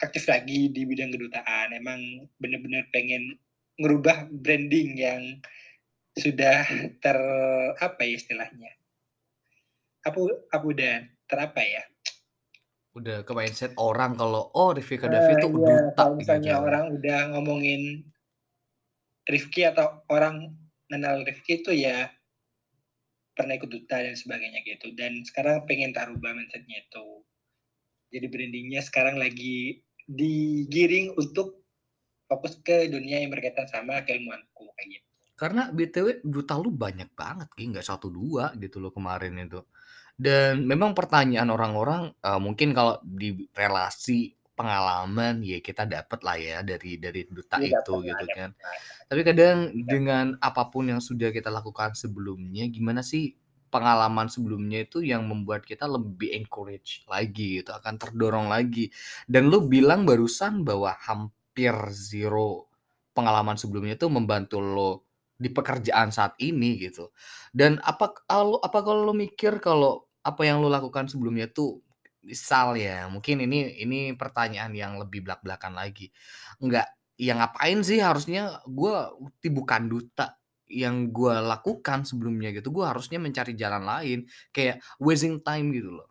[0.00, 1.76] aktif lagi di bidang kedutaan.
[1.76, 2.00] Emang
[2.40, 3.36] benar-benar pengen
[3.76, 5.22] ngerubah branding yang
[6.16, 6.64] sudah
[7.04, 7.18] ter
[7.76, 8.77] apa ya istilahnya?
[10.08, 10.20] Apa
[10.52, 10.94] apa udah
[11.28, 11.84] terapa ya?
[12.96, 16.66] Udah ke mindset orang kalau oh Rifki Kadafi uh, itu iya, duta kalau misalnya gitu.
[16.66, 17.82] orang udah ngomongin
[19.28, 20.56] Rifki atau orang
[20.88, 22.08] kenal Rifki itu ya
[23.36, 24.90] pernah ikut duta dan sebagainya gitu.
[24.98, 27.22] Dan sekarang pengen tak rubah mindsetnya itu.
[28.08, 31.60] Jadi brandingnya sekarang lagi digiring untuk
[32.28, 35.06] fokus ke dunia yang berkaitan sama keilmuanku kayak gitu.
[35.38, 39.62] Karena btw duta lu banyak banget nggak satu dua gitu loh kemarin itu
[40.18, 46.58] dan memang pertanyaan orang-orang uh, mungkin kalau di relasi pengalaman ya kita dapat lah ya
[46.66, 48.50] dari dari duta ya, itu gitu kan.
[49.06, 49.86] Tapi kadang ya.
[49.86, 53.38] dengan apa pun yang sudah kita lakukan sebelumnya, gimana sih
[53.70, 58.90] pengalaman sebelumnya itu yang membuat kita lebih encourage lagi gitu, akan terdorong lagi.
[59.30, 62.66] Dan lu bilang barusan bahwa hampir zero
[63.14, 65.06] pengalaman sebelumnya itu membantu lo
[65.38, 67.14] di pekerjaan saat ini gitu.
[67.54, 71.82] Dan apa kalau apa kalau lo mikir kalau apa yang lo lakukan sebelumnya itu
[72.28, 76.10] Misal ya, mungkin ini ini pertanyaan yang lebih belak-belakan lagi.
[76.60, 78.94] Enggak, ya ngapain sih harusnya gue
[79.48, 80.36] bukan duta
[80.68, 82.68] yang gue lakukan sebelumnya gitu.
[82.68, 84.18] Gue harusnya mencari jalan lain,
[84.52, 86.10] kayak wasting time gitu loh.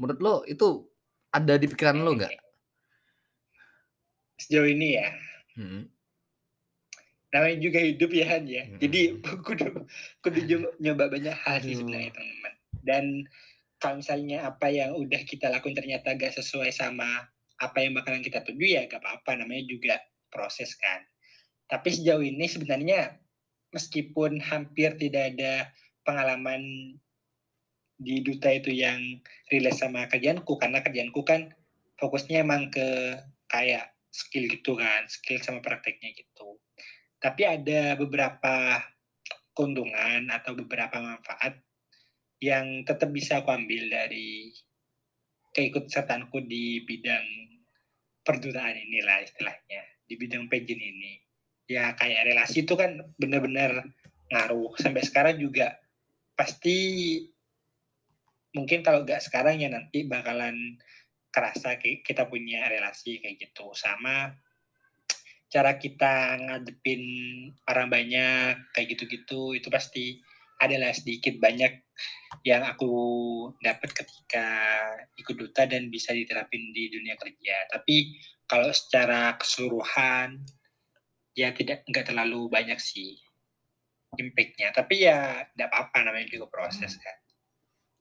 [0.00, 0.90] Menurut lo itu
[1.30, 2.32] ada di pikiran lo nggak?
[4.42, 5.06] Sejauh ini ya.
[5.54, 5.86] Hmm.
[7.30, 8.64] Namanya juga hidup ya Han ya.
[8.66, 8.78] Hmm.
[8.82, 9.00] Jadi
[9.46, 9.86] kudu
[10.18, 10.38] kudu
[10.82, 12.53] nyoba banyak hal sih sebenarnya teman-teman.
[12.84, 13.24] Dan
[13.80, 17.26] kalau misalnya apa yang udah kita lakukan ternyata gak sesuai sama
[17.60, 19.40] apa yang bakalan kita tuju ya gak apa-apa.
[19.40, 21.02] Namanya juga proses kan.
[21.68, 23.16] Tapi sejauh ini sebenarnya
[23.72, 25.72] meskipun hampir tidak ada
[26.04, 26.94] pengalaman
[27.98, 29.00] di duta itu yang
[29.48, 31.50] relate sama kerjaanku karena kerjaanku kan
[31.96, 33.18] fokusnya emang ke
[33.48, 36.58] kayak skill gitu kan skill sama prakteknya gitu.
[37.22, 38.82] Tapi ada beberapa
[39.54, 41.56] keuntungan atau beberapa manfaat
[42.44, 44.52] yang tetap bisa aku ambil dari
[45.56, 47.24] keikutsertaanku di bidang
[48.20, 51.16] perdutaan inilah istilahnya, di bidang pageant ini.
[51.64, 53.88] Ya kayak relasi itu kan benar-benar
[54.28, 54.76] ngaruh.
[54.76, 55.80] Sampai sekarang juga
[56.36, 56.76] pasti
[58.52, 60.76] mungkin kalau nggak sekarang ya nanti bakalan
[61.32, 64.38] kerasa kita punya relasi kayak gitu sama
[65.50, 67.02] cara kita ngadepin
[67.70, 70.18] orang banyak kayak gitu-gitu itu pasti
[70.58, 71.83] adalah sedikit banyak
[72.42, 72.92] yang aku
[73.62, 74.46] dapat ketika
[75.16, 77.70] ikut duta dan bisa diterapin di dunia kerja.
[77.70, 78.18] Tapi
[78.50, 80.42] kalau secara keseluruhan
[81.34, 83.18] ya tidak nggak terlalu banyak sih
[84.18, 84.74] impactnya.
[84.74, 87.16] Tapi ya tidak apa-apa namanya juga proses kan.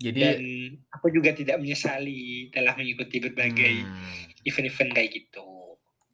[0.04, 0.44] Jadi dan
[0.92, 4.44] aku juga tidak menyesali dalam mengikuti berbagai hmm.
[4.44, 4.98] event-event hmm.
[4.98, 5.48] kayak gitu.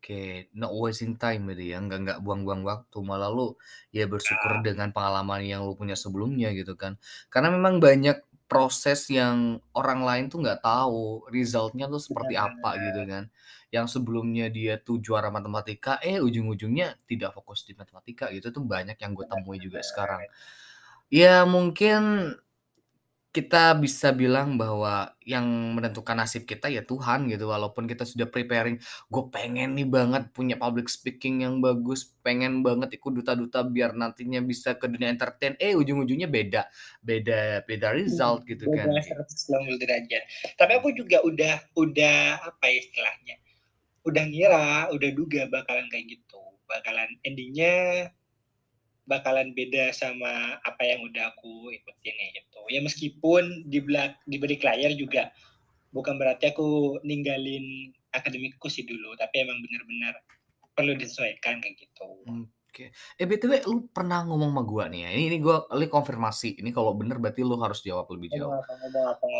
[0.10, 3.54] Oke, no wasting time gitu ya, nggak nggak buang-buang waktu, malah lu
[3.94, 4.62] ya bersyukur ah.
[4.66, 6.98] dengan pengalaman yang lu punya sebelumnya gitu kan.
[7.30, 8.18] Karena memang banyak
[8.50, 13.30] proses yang orang lain tuh nggak tahu resultnya tuh seperti apa gitu kan.
[13.70, 18.98] Yang sebelumnya dia tuh juara matematika, eh ujung-ujungnya tidak fokus di matematika gitu tuh banyak
[18.98, 20.26] yang gue temui juga sekarang.
[21.14, 22.34] Ya mungkin
[23.30, 25.46] kita bisa bilang bahwa yang
[25.78, 28.82] menentukan nasib kita ya Tuhan gitu, walaupun kita sudah preparing,
[29.14, 34.42] "Gue pengen nih banget punya public speaking yang bagus, pengen banget ikut duta-duta biar nantinya
[34.42, 36.66] bisa ke dunia entertain," eh ujung-ujungnya beda
[37.06, 38.98] beda beda result gitu kan.
[39.50, 40.24] Beda derajat.
[40.60, 43.36] Tapi aku juga udah udah apa ya istilahnya,
[44.08, 48.10] udah ngira, udah duga bakalan kayak gitu, bakalan endingnya
[49.10, 52.62] bakalan beda sama apa yang udah aku ikutin ya gitu.
[52.70, 55.34] Ya meskipun di belak di balik layar juga
[55.90, 60.14] bukan berarti aku ninggalin akademikku sih dulu, tapi emang benar-benar
[60.78, 62.08] perlu disesuaikan kayak gitu.
[62.70, 62.94] Oke.
[63.18, 65.10] Eh BTW lu pernah ngomong sama gua nih ya.
[65.18, 66.62] Ini ini gua li konfirmasi.
[66.62, 68.54] Ini kalau bener berarti lu harus jawab lebih jauh.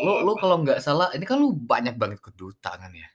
[0.02, 3.06] Lu lu kalau nggak salah, ini kan lu banyak banget keduta kan ya.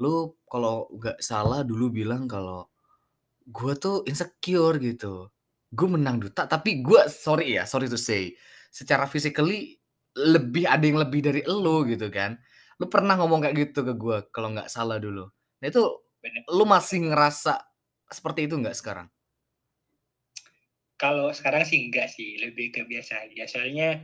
[0.00, 2.64] Lu kalau nggak salah dulu bilang kalau
[3.44, 5.28] gua tuh insecure gitu
[5.68, 8.32] gue menang duta tapi gue sorry ya sorry to say
[8.72, 9.78] secara physically
[10.18, 12.34] lebih ada yang lebih dari lo gitu kan.
[12.78, 15.26] Lu pernah ngomong kayak gitu ke gue kalau nggak salah dulu.
[15.62, 15.82] Nah itu
[16.50, 17.58] lu masih ngerasa
[18.10, 19.06] seperti itu nggak sekarang?
[20.98, 23.46] Kalau sekarang sih enggak sih lebih ke biasa aja.
[23.46, 24.02] Soalnya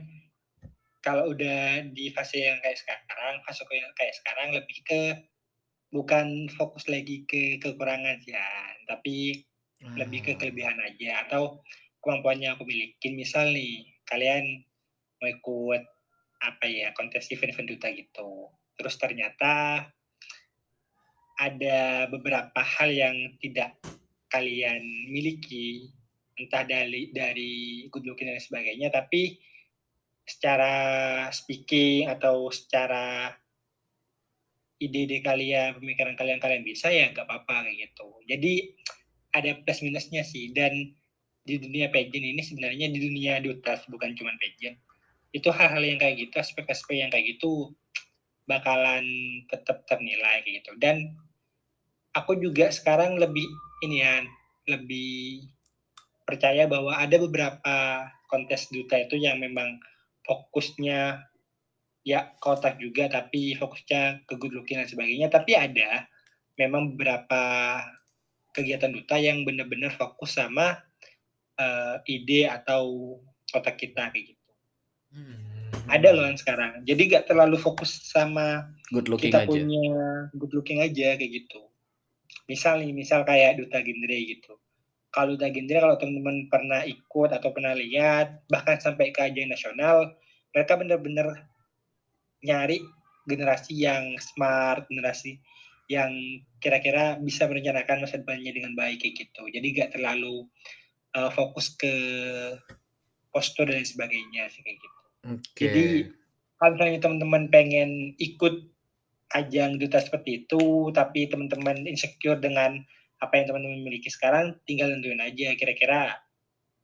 [1.03, 5.01] kalau udah di fase yang kayak sekarang fase yang kayak sekarang lebih ke
[5.91, 8.43] bukan fokus lagi ke kekurangan ya
[8.89, 9.45] tapi
[9.93, 11.61] lebih ke kelebihan aja atau
[12.01, 13.13] kemampuan yang aku miliki.
[13.13, 14.65] Misal nih kalian
[15.21, 15.83] mau ikut
[16.41, 18.49] apa ya kontes event-event duta gitu.
[18.75, 19.85] Terus ternyata
[21.35, 23.77] ada beberapa hal yang tidak
[24.33, 25.89] kalian miliki.
[26.35, 29.39] Entah dari dari good looking dan sebagainya tapi
[30.25, 30.73] secara
[31.31, 33.31] speaking atau secara
[34.75, 38.09] ide-ide kalian pemikiran kalian kalian bisa ya nggak apa-apa kayak gitu.
[38.27, 38.53] Jadi
[39.35, 40.55] ada plus minusnya sih.
[40.55, 40.95] Dan
[41.45, 44.79] di dunia pageant ini sebenarnya di dunia dutas bukan cuma pageant.
[45.35, 47.75] Itu hal-hal yang kayak gitu aspek-aspek yang kayak gitu
[48.47, 49.03] bakalan
[49.51, 50.71] tetap ternilai kayak gitu.
[50.79, 51.13] Dan
[52.15, 53.45] aku juga sekarang lebih
[53.83, 54.23] ini ya
[54.71, 55.45] lebih
[56.25, 59.77] percaya bahwa ada beberapa kontes duta itu yang memang
[60.25, 61.21] fokusnya
[62.05, 65.29] ya kotak juga tapi fokusnya ke good looking dan sebagainya.
[65.29, 66.09] Tapi ada
[66.57, 67.43] memang beberapa
[68.55, 70.79] kegiatan duta yang benar-benar fokus sama
[71.59, 73.15] uh, ide atau
[73.51, 74.51] otak kita kayak gitu.
[75.11, 75.43] Hmm.
[75.91, 76.81] Ada loh yang sekarang.
[76.87, 79.49] Jadi gak terlalu fokus sama good looking kita aja.
[79.51, 79.85] punya
[80.39, 81.67] good looking aja kayak gitu.
[82.49, 84.57] Misal nih, misal kayak duta genre gitu.
[85.13, 90.15] Kalau duta genre kalau teman-teman pernah ikut atau pernah lihat bahkan sampai ke ajang nasional,
[90.55, 91.47] mereka benar-benar
[92.41, 92.81] nyari
[93.25, 95.41] generasi yang smart, generasi
[95.85, 96.11] yang
[96.57, 99.43] kira-kira bisa merencanakan masa depannya dengan baik kayak gitu.
[99.53, 100.49] Jadi gak terlalu
[101.13, 101.93] uh, fokus ke
[103.29, 104.99] postur dan sebagainya sih kayak gitu.
[105.25, 105.65] Okay.
[105.67, 105.85] Jadi
[106.57, 108.65] kalau misalnya teman-teman pengen ikut
[109.35, 112.81] ajang duta seperti itu, tapi teman-teman insecure dengan
[113.19, 116.15] apa yang teman-teman miliki sekarang, tinggal tentuin aja kira-kira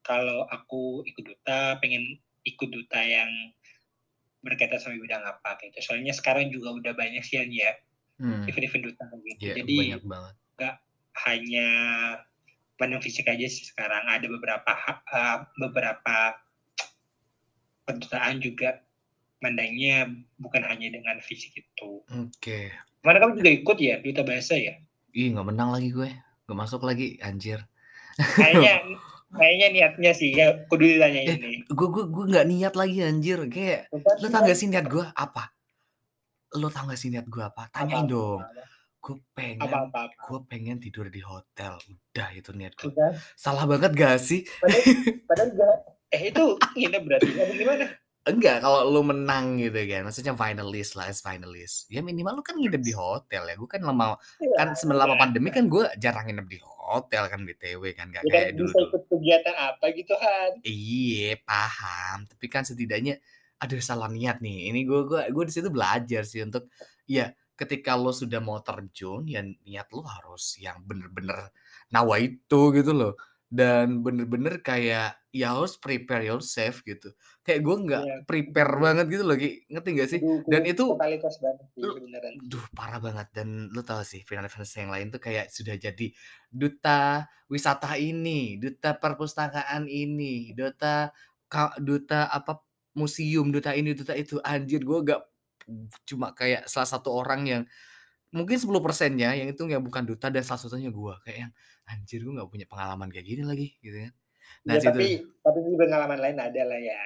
[0.01, 3.29] kalau aku ikut duta, pengen ikut duta yang
[4.41, 5.77] berkaitan sama bidang apa gitu.
[5.85, 7.73] Soalnya sekarang juga udah banyak sih ya
[8.21, 8.45] hmm.
[8.47, 9.41] event-event duta gitu.
[9.41, 10.75] Yeah, Jadi nggak
[11.25, 11.67] hanya
[12.77, 14.71] pandang fisik aja sih sekarang ada beberapa
[15.13, 16.37] uh, beberapa
[17.85, 18.81] kedutaan juga
[19.41, 22.01] mandangnya bukan hanya dengan fisik itu.
[22.05, 22.29] Oke.
[22.37, 22.65] Okay.
[23.01, 24.77] Mana kamu juga ikut ya duta bahasa ya?
[25.17, 26.09] Ih nggak menang lagi gue,
[26.45, 27.65] nggak masuk lagi, anjir.
[28.15, 28.79] Kayaknya
[29.31, 31.63] Kayaknya niatnya sih ya kudu ditanya Eh, ini.
[31.63, 34.87] gue gue gue nggak niat lagi anjir kayak Bukan lo sih, tau gak sih niat
[34.91, 35.43] gue apa?
[36.53, 37.67] Lo tau gak sih niat gue apa?
[37.69, 38.11] Tanyain Apa-apa.
[38.11, 38.41] dong.
[38.99, 40.01] Gue pengen Apa-apa.
[40.21, 41.79] gue pengen tidur di hotel.
[41.81, 42.91] Udah itu niat gue.
[43.33, 44.43] Salah banget gak sih?
[44.59, 44.83] Padahal,
[45.27, 45.77] padahal enggak.
[46.09, 46.43] Eh itu
[46.75, 47.85] nginep berarti apa gimana?
[48.21, 50.03] Enggak, kalau lu menang gitu kan.
[50.03, 51.87] Maksudnya finalist lah, as finalist.
[51.87, 53.55] Ya minimal lu kan nginep di hotel ya.
[53.55, 54.19] Gue kan lama
[54.53, 58.29] kan selama pandemi kan gue jarang nginep di hotel kan BTW kan gak Ya kan
[58.29, 58.67] kayak dulu.
[58.67, 60.49] bisa ikut kegiatan apa gitu kan.
[60.61, 62.17] Iya, paham.
[62.27, 63.17] Tapi kan setidaknya
[63.61, 64.73] aduh salah niat nih.
[64.73, 66.67] Ini gue gue gue di situ belajar sih untuk
[67.05, 71.53] ya ketika lo sudah mau terjun ya niat lo harus yang bener-bener
[71.93, 73.13] nawa itu gitu loh.
[73.51, 77.11] Dan bener-bener kayak ya harus prepare yourself gitu.
[77.43, 78.15] Kayak gue nggak Iya.
[78.23, 79.67] prepare banget gitu loh, Ki.
[79.67, 80.19] ngerti gak sih?
[80.47, 82.33] Dan itu totalitas banget sih lu- beneran.
[82.47, 86.07] Duh parah banget dan lu tahu sih final-final yang lain tuh kayak sudah jadi
[86.47, 91.11] duta wisata ini, duta perpustakaan ini, duta
[91.83, 92.63] duta apa
[92.97, 94.37] museum, duta ini, duta itu.
[94.43, 95.21] Anjir gue gak
[96.09, 97.63] cuma kayak salah satu orang yang
[98.33, 101.51] mungkin 10 persennya yang itu yang bukan duta dan salah satunya gue kayak yang
[101.91, 104.13] anjir gue gak punya pengalaman kayak gini lagi gitu kan.
[104.67, 105.07] Nah Ya, situ tapi
[105.43, 106.99] tapi pengalaman lain ada lah ya.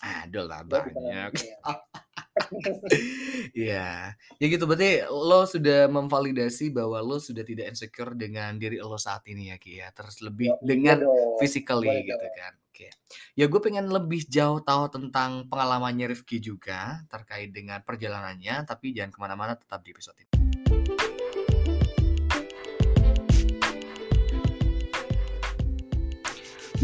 [0.00, 1.30] ada lah Ya, banyak.
[3.56, 9.00] Iya, ya gitu berarti lo sudah memvalidasi bahwa lo sudah tidak insecure dengan diri lo
[9.00, 11.40] saat ini ya Ki ya, terus lebih Ya, dengan dong.
[11.40, 12.52] physically boleh gitu kan.
[12.76, 12.92] Oke.
[13.32, 19.16] Ya gue pengen lebih jauh tahu tentang pengalamannya Rifki juga terkait dengan perjalanannya, tapi jangan
[19.16, 20.28] ke mana-mana tetap di episode ini.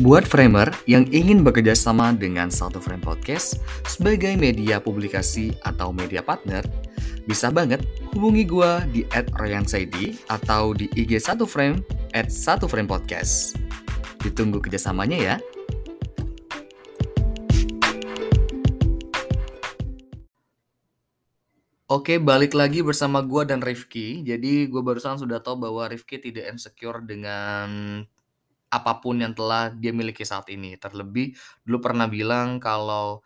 [0.00, 6.24] Buat framer yang ingin bekerja sama dengan Satu Frame Podcast sebagai media publikasi atau media
[6.24, 6.64] partner,
[7.28, 7.84] bisa banget
[8.16, 11.84] hubungi gua di @ryansaidi atau di IG Satu Frame
[12.16, 13.60] at Satu Frame Podcast.
[14.24, 15.36] Ditunggu kerjasamanya ya.
[21.90, 24.22] Oke, balik lagi bersama gua dan Rifki.
[24.22, 28.00] Jadi gue barusan sudah tahu bahwa Rifki tidak insecure dengan
[28.72, 30.78] apa pun yang telah dia miliki saat ini.
[30.78, 31.34] Terlebih
[31.66, 33.20] dulu pernah bilang kalau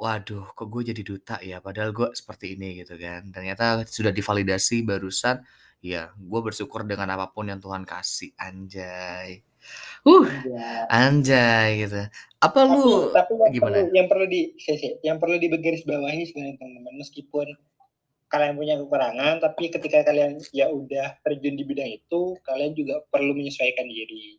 [0.00, 3.30] waduh kok gue jadi duta ya padahal gue seperti ini gitu kan.
[3.30, 5.40] Ternyata sudah divalidasi barusan
[5.80, 9.40] ya gue bersyukur dengan apa pun yang Tuhan kasih anjay.
[10.04, 10.28] Uh,
[10.92, 12.04] anjay gitu.
[12.40, 13.76] Apa lu tapi, tapi yang gimana?
[13.80, 14.40] perlu yang perlu di
[15.04, 17.48] yang perlu dibegaris bawahi sebenarnya teman-teman meskipun
[18.30, 23.34] kalian punya kekurangan tapi ketika kalian ya udah terjun di bidang itu kalian juga perlu
[23.34, 24.38] menyesuaikan diri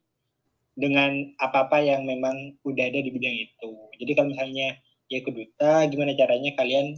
[0.71, 3.71] dengan apa-apa yang memang udah ada di bidang itu.
[3.99, 4.79] Jadi kalau misalnya
[5.11, 6.95] ya ke duta gimana caranya kalian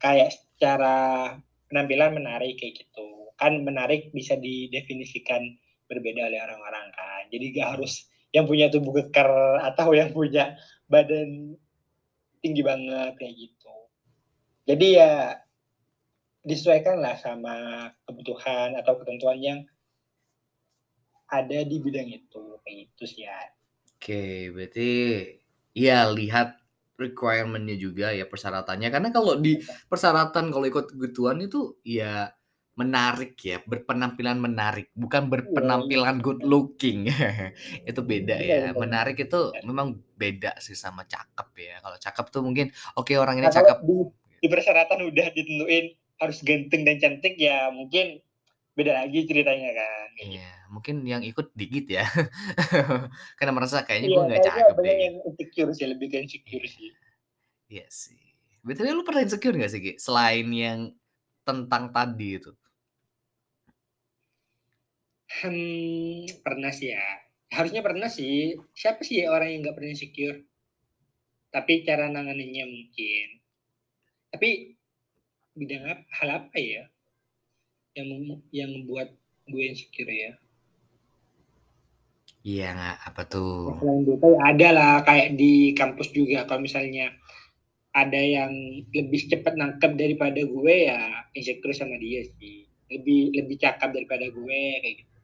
[0.00, 0.96] kayak secara
[1.68, 3.30] penampilan menarik kayak gitu.
[3.36, 5.44] Kan menarik bisa didefinisikan
[5.86, 7.22] berbeda oleh orang-orang kan.
[7.28, 9.28] Jadi gak harus yang punya tubuh kekar
[9.60, 10.56] atau yang punya
[10.88, 11.54] badan
[12.40, 13.76] tinggi banget kayak gitu.
[14.64, 15.36] Jadi ya
[16.44, 17.54] disesuaikanlah sama
[18.08, 19.60] kebutuhan atau ketentuan yang
[21.30, 23.38] ada di bidang itu kayak gitu sih ya.
[23.94, 24.90] Oke, berarti
[25.76, 26.58] ya lihat
[26.98, 28.88] requirement-nya juga ya persyaratannya.
[28.90, 32.28] Karena kalau di persyaratan kalau ikut kebutuhan itu ya
[32.74, 37.12] menarik ya, berpenampilan menarik, bukan berpenampilan good looking.
[37.88, 38.72] itu beda ya.
[38.72, 41.76] Menarik itu memang beda sih sama cakep ya.
[41.84, 43.78] Kalau cakep tuh mungkin oke orang ini Nah, cakep.
[43.84, 43.96] di,
[44.40, 48.20] di persyaratan udah ditentuin harus ganteng dan cantik ya mungkin
[48.76, 50.08] beda lagi ceritanya kan.
[50.20, 52.04] Iya, mungkin yang ikut dikit ya.
[53.40, 54.96] Karena merasa kayaknya Iya, gue nggak kayaknya cakep deh.
[55.00, 56.70] yang insecure sih lebih ke insecure Iya.
[56.70, 56.88] sih.
[57.70, 58.22] Iya sih.
[58.60, 59.92] Betul lu pernah insecure gak sih, Ki?
[59.96, 60.92] Selain yang
[61.42, 62.52] tentang tadi itu.
[65.40, 67.04] Hmm, pernah sih ya.
[67.50, 68.58] Harusnya pernah sih.
[68.76, 70.38] Siapa sih orang yang nggak pernah insecure?
[71.50, 73.26] Tapi cara nanganinnya mungkin.
[74.30, 74.78] Tapi
[75.60, 76.84] bidang apa, hal apa ya
[77.92, 78.08] yang
[78.48, 79.12] yang membuat
[79.44, 80.32] gue insecure ya?
[82.40, 82.96] Iya nggak?
[83.12, 83.76] Apa tuh?
[83.76, 87.12] Selain duta ya ada lah kayak di kampus juga kalau misalnya
[87.92, 88.52] ada yang
[88.94, 92.64] lebih cepat nangkep daripada gue ya insecure sama dia sih.
[92.88, 95.18] Lebih lebih cakap daripada gue kayak gitu.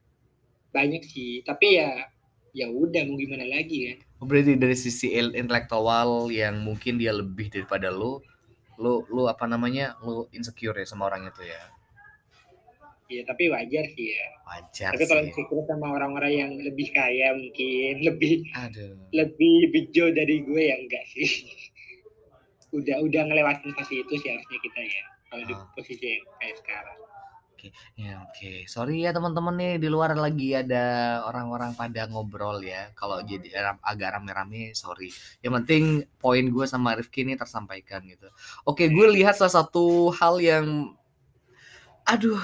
[0.76, 2.04] Banyak sih, tapi ya
[2.52, 3.98] ya udah mau gimana lagi kan.
[4.20, 8.20] Oh, Berarti dari sisi intelektual yang mungkin dia lebih daripada lu,
[8.76, 9.96] lu lu apa namanya?
[10.00, 11.62] Lu insecure ya sama orang itu ya.
[13.06, 14.26] Ya tapi wajar sih ya.
[14.44, 18.98] Wajar Tapi kalau insecure sama orang-orang yang lebih kaya mungkin lebih Aduh.
[19.14, 21.30] lebih bejo dari gue ya enggak sih.
[22.76, 25.64] udah udah ngelewatin fase itu sih harusnya kita ya kalau di Ah.
[25.72, 26.98] posisi yang kayak sekarang.
[27.66, 28.52] Oke, ya oke.
[28.70, 32.94] Sorry ya teman-teman nih di luar lagi ada orang-orang pada ngobrol ya.
[32.94, 35.10] Kalau jadi ram- agak rame-rame, sorry.
[35.42, 35.84] Yang penting
[36.22, 38.30] poin gue sama Rifki ini tersampaikan gitu.
[38.62, 40.94] Oke, gue lihat salah satu hal yang,
[42.06, 42.38] aduh,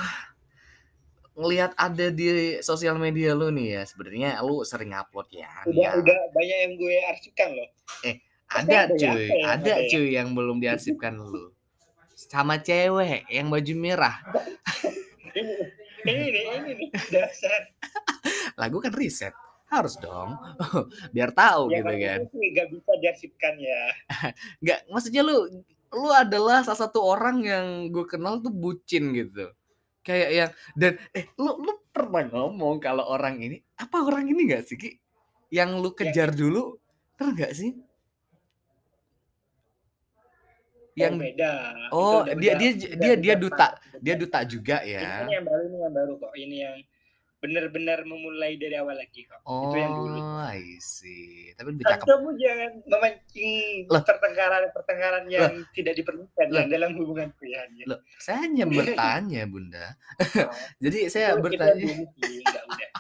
[1.39, 3.83] ngelihat ada di sosial media lu nih ya.
[3.87, 5.47] Sebenarnya lu sering upload ya.
[5.71, 5.91] Udah ya.
[6.03, 7.71] udah banyak yang gue arsipkan loh.
[8.53, 9.89] Ada Ada ya, cuy, ya, ada apa ya?
[9.89, 11.55] cuy yang belum diarsipkan lu.
[12.13, 14.19] Sama cewek yang baju merah.
[15.33, 15.55] Ini
[16.05, 17.61] ini nih, ini nih dasar.
[18.61, 19.33] Lagu kan riset.
[19.73, 20.37] Harus dong.
[21.17, 22.19] Biar tahu Ya gitu kan.
[22.29, 23.81] nggak bisa diarsipkan ya.
[24.63, 25.49] Nggak, maksudnya lu
[25.93, 29.49] lu adalah salah satu orang yang gue kenal tuh bucin gitu.
[30.05, 34.65] Kayak yang dan eh lu lu pernah ngomong kalau orang ini apa orang ini nggak
[34.69, 34.91] sih Ki?
[35.53, 36.77] Yang lu kejar dulu,
[37.17, 37.73] ter nggak sih?
[40.95, 41.53] Yang beda.
[41.89, 45.09] oh Itu udah- dia dia dia dia beda duta dia duta juga Ini ya.
[45.19, 46.33] kan yang baru ini yang baru kok.
[46.35, 46.77] Ini yang
[47.39, 49.43] benar-benar memulai dari awal lagi kok.
[49.43, 50.15] Oh, Itu yang dulu.
[50.47, 51.51] I see.
[51.53, 52.07] Tapi lebih cakep.
[52.07, 53.59] kamu jangan memancing
[53.91, 54.03] Loh.
[54.05, 56.61] pertengkaran-pertengkaran yang tidak diperlukan Loh.
[56.61, 57.29] ya dalam hubungan.
[57.75, 57.85] Ya.
[57.91, 59.87] Loh, saya hanya bertanya, Bunda.
[60.85, 61.83] Jadi Itu- saya bertanya.
[62.15, 62.91] enggak, udah.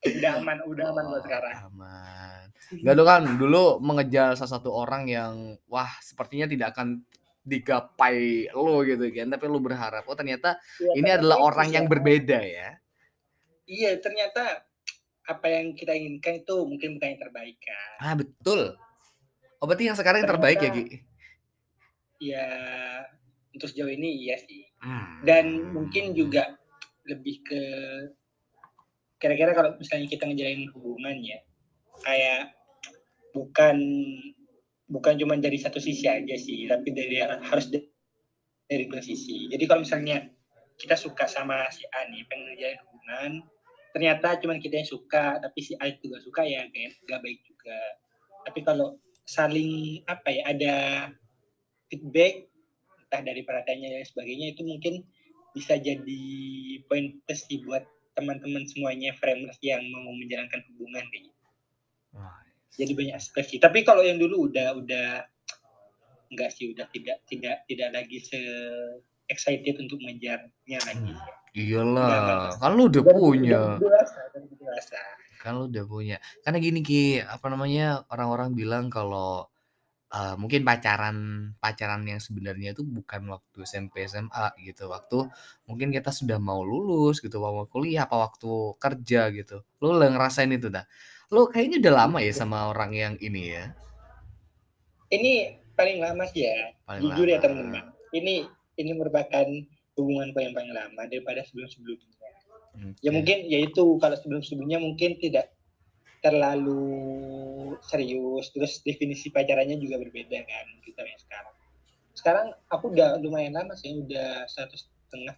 [0.00, 1.54] Udah aman, udah aman buat Oh, sekarang.
[1.68, 2.44] Aman.
[2.70, 5.32] Gak kan dulu mengejar salah satu orang yang
[5.68, 7.04] wah sepertinya tidak akan
[7.50, 11.86] digapai lo gitu kan tapi lu berharap oh ternyata Ya, ini ternyata adalah orang yang
[11.90, 12.78] berbeda ya
[13.66, 14.66] Iya, ternyata
[15.22, 17.92] apa yang kita inginkan itu mungkin bukan yang terbaik kan.
[18.02, 18.74] ah betul
[19.58, 20.84] oh berarti yang sekarang yang terbaik ya Ki
[22.20, 22.44] Ya,
[23.56, 24.68] untuk sejauh ini iya sih.
[24.84, 25.24] Hmm.
[25.24, 26.52] Dan mungkin juga
[27.08, 27.62] lebih ke
[29.16, 31.40] kira-kira kalau misalnya kita ngejalanin hubungan ya,
[32.04, 32.52] kayak
[33.32, 33.76] bukan
[34.90, 37.86] bukan cuma dari satu sisi aja sih, tapi dari harus da-
[38.66, 39.46] dari dua sisi.
[39.46, 40.26] Jadi kalau misalnya
[40.76, 43.30] kita suka sama si A nih, pengen ngejalanin hubungan,
[43.94, 47.78] ternyata cuma kita yang suka, tapi si A juga suka ya, kayak gak baik juga.
[48.50, 50.76] Tapi kalau saling apa ya, ada
[51.86, 52.50] feedback,
[53.06, 54.94] entah dari perhatiannya dan sebagainya, itu mungkin
[55.54, 56.22] bisa jadi
[56.86, 57.82] poin plus sih buat
[58.14, 61.39] teman-teman semuanya framers yang mau menjalankan hubungan kayak gitu.
[62.78, 63.58] Jadi banyak aspek sih.
[63.58, 65.08] Tapi kalau yang dulu udah udah
[66.30, 68.38] enggak sih udah tidak tidak tidak lagi se
[69.26, 71.14] excited untuk mengejarnya lagi.
[71.54, 72.54] iyalah.
[72.62, 73.62] Kan lu udah Dan punya.
[73.78, 74.02] udah
[74.34, 74.70] dan udah
[75.40, 76.16] kan lu udah punya.
[76.44, 79.48] Karena gini Ki apa namanya orang-orang bilang kalau
[80.12, 81.16] eh, mungkin pacaran
[81.58, 84.86] pacaran yang sebenarnya itu bukan waktu SMP SMA gitu.
[84.86, 85.26] Waktu
[85.66, 89.64] mungkin kita sudah mau lulus gitu mau kuliah apa waktu kerja gitu.
[89.82, 90.84] Lu lah ngerasain itu dah
[91.30, 93.64] lu kayaknya udah lama ya sama orang yang ini ya
[95.10, 95.32] Ini
[95.74, 96.70] paling lama sih ya.
[96.86, 97.44] paling Jujur ya lama.
[97.46, 97.84] teman-teman.
[98.14, 98.34] Ini
[98.78, 99.46] ini merupakan
[99.98, 102.14] hubunganku yang paling lama daripada sebelum-sebelumnya.
[102.78, 103.02] Oke.
[103.02, 105.50] Ya mungkin yaitu kalau sebelum-sebelumnya mungkin tidak
[106.22, 106.78] terlalu
[107.82, 111.54] serius terus definisi pacarannya juga berbeda kan kita yang sekarang.
[112.14, 115.34] Sekarang aku udah lumayan lama sih udah satu setengah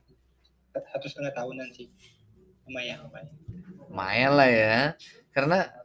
[0.93, 1.89] satu setengah tahunan sih
[2.69, 3.29] lumayan lumayan.
[3.89, 4.77] lumayan lah ya
[5.33, 5.81] karena.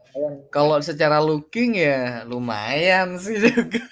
[0.48, 3.84] Kalau secara looking ya lumayan sih juga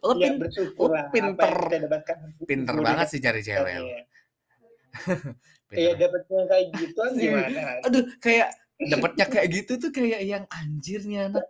[0.00, 0.40] lo Ya pin-
[0.74, 1.52] lo apa pinter
[2.44, 3.10] pinter banget ya.
[3.10, 3.74] sih cari cewek.
[3.74, 4.00] Iya.
[5.70, 7.14] Iya dapetnya kayak Iya.
[7.14, 7.60] gimana?
[7.86, 8.48] aduh kayak
[8.82, 11.46] dapatnya kayak gitu tuh kayak yang anjirnya anak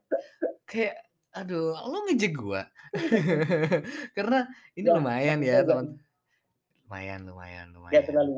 [0.67, 1.01] kayak
[1.33, 2.69] aduh lo ngejek gua
[4.17, 5.87] karena ini Ya, lumayan tapi ya jangan- teman
[6.85, 8.35] lumayan lumayan Jangan lumayan terlalu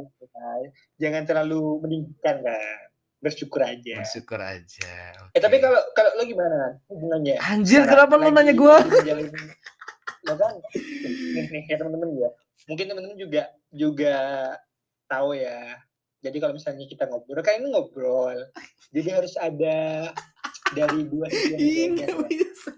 [1.00, 2.82] jangan terlalu meninggikan kan.
[3.22, 3.94] Bersyukur aja.
[3.96, 4.94] bersyukur aja
[5.30, 7.38] Eh tapi kalau kalau lo gimana hubungannya?
[7.40, 9.30] anjir Sekarang kenapa lo nanya menjalin-
[10.22, 10.52] Lo kan
[11.34, 12.30] nih, nih ya teman-teman ya.
[12.64, 14.16] Mungkin teman-teman juga juga
[15.06, 15.78] tahu ya.
[16.18, 18.38] Jadi kalau misalnya kita ngobrol kan ini ngobrol.
[18.90, 20.10] Jadi harus ada
[20.70, 22.22] dari dua sisi yang kan.
[22.24, 22.70] bisa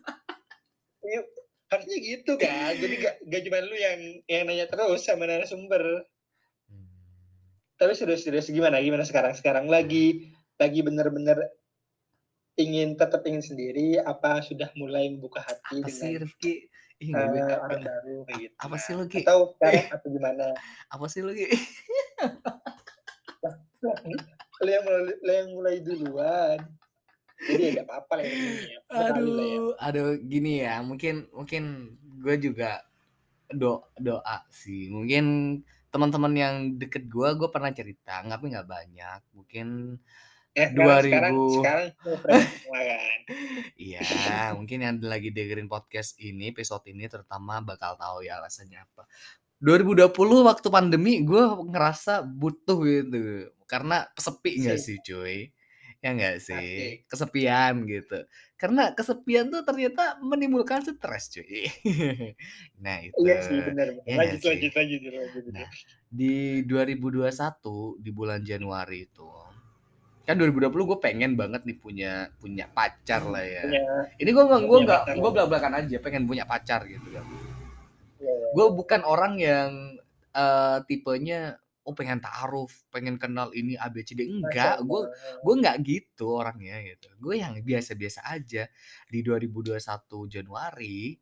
[1.03, 1.21] Iya,
[1.67, 2.73] harusnya gitu kan.
[2.75, 6.05] Jadi gak, gak cuma lu yang yang nanya terus sama narasumber.
[7.75, 8.79] Tapi serius-serius gimana?
[8.79, 9.35] Gimana sekarang?
[9.35, 11.51] Sekarang lagi lagi bener-bener
[12.55, 16.55] ingin tetap ingin sendiri apa sudah mulai membuka hati apa sih dengan Rifki
[17.03, 17.59] Ih, eh, bisa.
[17.59, 18.55] orang baru kayak gitu.
[18.63, 19.21] apa sih lu, Ki?
[19.27, 20.47] Atau sekarang atau gimana?
[20.95, 21.49] apa sih lu Ki?
[24.63, 26.59] Lo yang mulai, lo yang mulai duluan.
[27.45, 28.79] Jadi ya apa-apa lah ini ya.
[28.95, 29.27] Sekali lah ya.
[29.27, 31.65] aduh aduh gini ya mungkin mungkin
[32.23, 32.81] gue juga
[33.51, 35.61] do doa sih mungkin
[35.95, 39.69] teman-teman yang deket gue gue pernah cerita tapi nggak banyak mungkin
[40.55, 41.57] Ya, sekarang, sekarang, 2000.
[41.59, 43.21] sekarang semua friend semua kan.
[43.75, 44.03] Iya,
[44.55, 49.03] mungkin yang lagi dengerin podcast ini, episode ini terutama bakal tahu ya alasannya apa.
[49.59, 50.15] 2020
[50.47, 51.43] waktu pandemi gue
[51.75, 54.95] ngerasa butuh gitu, karena sepi nggak Sih.
[54.95, 55.51] sih cuy?
[56.05, 56.53] Ya nggak sih?
[56.53, 57.09] Oke.
[57.09, 58.19] Kesepian gitu.
[58.61, 61.65] Karena kesepian tuh ternyata menimbulkan stres cuy.
[62.85, 63.89] Nah itu, Iya sih, bener.
[64.05, 64.49] ya Lanjut sih?
[64.53, 65.89] lanjut lanjut lanjut Nah, lanjut.
[66.13, 66.35] di
[66.69, 69.25] 2021 di bulan Januari itu,
[70.29, 73.65] kan 2020 gue pengen banget nih punya punya pacar lah ya.
[73.65, 73.85] Punya
[74.21, 77.25] Ini gue nggak gue nggak gue belak-belakan aja pengen punya pacar gitu kan.
[78.21, 78.49] Iya iya.
[78.53, 79.71] Gue bukan orang yang
[80.37, 85.03] eee, tipenya, oh pengen ta'aruf, pengen kenal ini A, B, C, D, Masya enggak, gue
[85.45, 87.09] gue nggak gitu orangnya gitu.
[87.21, 88.65] Gue yang biasa-biasa aja.
[89.09, 89.77] Di 2021
[90.33, 91.21] Januari,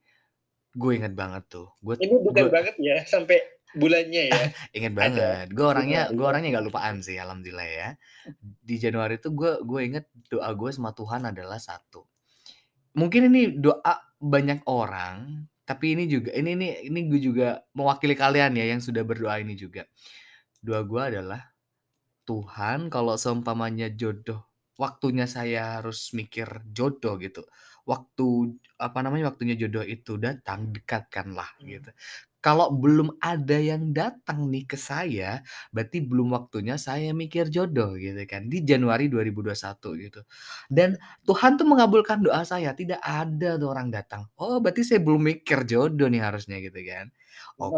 [0.72, 3.42] gue inget banget tuh, gue Ini bukan gue banget ya, sampai
[3.76, 4.40] bulannya ya?
[4.76, 5.46] Inget banget.
[5.52, 6.30] Gue orangnya Januari gue ya?
[6.30, 7.88] orangnya nggak lupaan sih alhamdulillah ya.
[8.40, 12.04] Di Januari itu gue gue inget doa gue sama Tuhan adalah satu.
[12.92, 18.52] Mungkin ini doa banyak orang, tapi ini juga ini nih ini gue juga mewakili kalian
[18.60, 19.88] ya yang sudah berdoa ini juga.
[20.62, 21.42] Doa gue adalah,
[22.28, 24.46] "Tuhan kalau seumpamanya jodoh
[24.78, 27.44] waktunya saya harus mikir jodoh gitu,
[27.88, 31.68] waktu apa namanya, waktunya jodoh itu datang, dekatkanlah," Mmm.
[31.68, 31.90] gitu.
[32.44, 35.42] Kalau belum ada yang datang nih ke saya,
[35.74, 40.22] berarti belum waktunya saya mikir jodoh gitu kan, di Januari 2021 gitu.
[40.70, 40.96] Dan
[41.26, 44.28] Tuhan tuh mengabulkan doa saya, tidak ada tuh orang datang.
[44.40, 47.10] Oh berarti saya belum mikir jodoh nih harusnya gitu kan.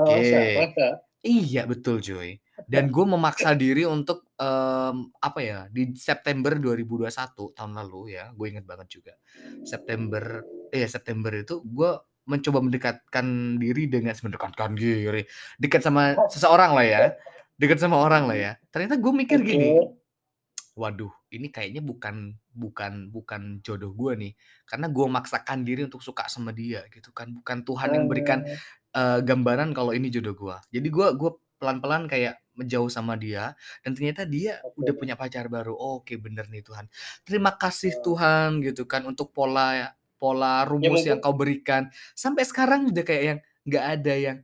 [0.08, 0.54] Masa Oke.
[0.54, 1.04] masa?
[1.26, 2.40] Iya betul cuy.
[2.62, 8.46] Dan gue memaksa diri untuk, mmm, apa ya, di September 2021 tahun lalu ya, gue
[8.50, 9.14] inget banget juga.
[9.66, 11.90] September iya September itu gue
[12.26, 15.22] mencoba mendekatkan diri dengan mendekatkan diri,
[15.60, 17.02] dekat sama seseorang lah ya,
[17.60, 18.52] dekat sama orang lah ya.
[18.72, 19.76] Ternyata gue mikir gini.
[20.74, 24.32] "Waduh ini kayaknya bukan bukan bukan jodoh gue nih."
[24.66, 28.58] Karena gue memaksakan diri untuk suka sama dia gitu kan, bukan Tuhan yang berikan, Oh.
[28.98, 30.56] eee, gambaran kalau ini jodoh gue.
[30.74, 31.30] Jadi gue gue
[31.62, 34.98] pelan-pelan kayak menjauh sama dia dan ternyata dia udah Oke.
[34.98, 35.74] punya pacar baru.
[35.76, 36.86] Oke bener nih Tuhan.
[37.26, 38.04] Terima kasih Oh.
[38.04, 41.90] Tuhan gitu kan untuk pola pola Ya rumus yang mungkin Kau berikan.
[42.16, 43.38] Sampai sekarang udah kayak yang
[43.68, 44.38] nggak ada yang,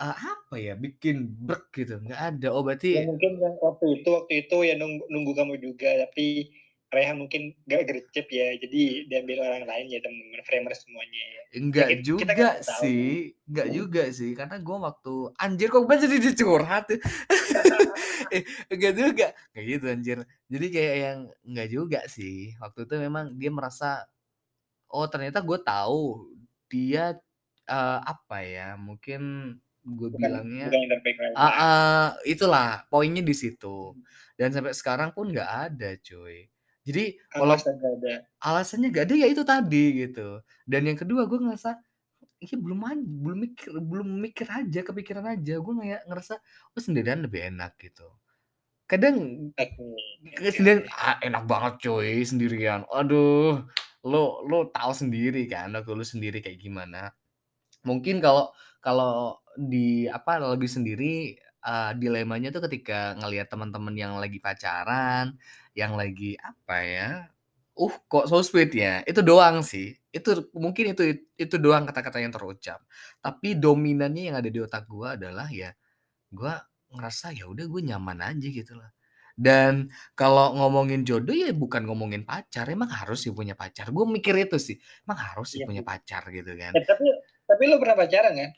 [0.00, 1.16] eee, apa ya, bikin
[1.46, 2.48] brek gitu, nggak ada.
[2.54, 2.62] Oh
[2.92, 6.52] Ya berarti mungkin yang waktu itu waktu itu ya nunggu nunggu kamu juga, tapi
[6.92, 11.42] Rayhan mungkin nggak gercep ya, jadi diambil orang lain ya temen-temen Framer semuanya ya.
[11.76, 12.88] Ya Enggak kit kita kan juga nggak tahu.
[12.88, 16.98] sih enggak juga sih, karena gue waktu anjir kok gue jadi curhat ya.
[18.32, 20.18] Eh, enggak juga, kayak gitu anjir.
[20.48, 24.08] Jadi kayak yang enggak juga sih, waktu itu memang dia merasa
[24.92, 26.30] oh ternyata gue tahu
[26.70, 27.16] dia,
[27.68, 29.20] eee, apa ya, mungkin
[29.84, 31.38] gue bilangnya bukan yang terbaik lah ya.
[31.38, 33.96] heeh, itulah poinnya di situ.
[34.38, 36.48] Dan sampai sekarang pun nggak ada cuy.
[36.82, 38.26] Jadi ada.
[38.42, 40.42] alasannya nggak ada ya itu tadi gitu.
[40.66, 41.78] Dan yang kedua gue ngerasa,
[42.42, 45.54] iya belum aj belum mikir belum mikir aja, kepikiran aja.
[45.62, 46.34] Gue kayak ngerasa,
[46.74, 48.10] oh sendirian lebih enak gitu.
[48.90, 52.82] Kadang oke sendirian, ah, enak banget cuy sendirian.
[52.90, 53.62] Aduh,
[54.02, 57.14] lu lu tahu sendiri kan waktu lu sendiri kayak gimana.
[57.86, 58.50] Mungkin kalau
[58.82, 65.36] kalau di apa, lagi sendiri, eee, dilemanya tuh ketika ngelihat teman-teman yang lagi pacaran,
[65.78, 67.08] yang lagi apa ya,
[67.78, 69.94] "Uh, kok so sweet ya?" Itu doang sih.
[70.14, 71.02] Itu mungkin itu
[71.40, 72.80] itu doang kata-kata yang terucap.
[73.24, 75.72] Tapi dominannya yang ada di otak gue adalah ya,
[76.32, 76.54] gue
[76.94, 78.90] ngerasa ya udah gue nyaman aja gitu loh.
[79.38, 79.88] Dan
[80.18, 83.88] kalau ngomongin jodoh ya bukan ngomongin pacar, emang harus sih punya pacar?
[83.94, 84.76] Gue mikir itu sih,
[85.08, 85.84] emang harus sih Iya punya sih.
[85.86, 86.76] pacar gitu kan.
[86.76, 87.04] Eh tapi
[87.48, 88.50] tapi lu pernah pacaran kan?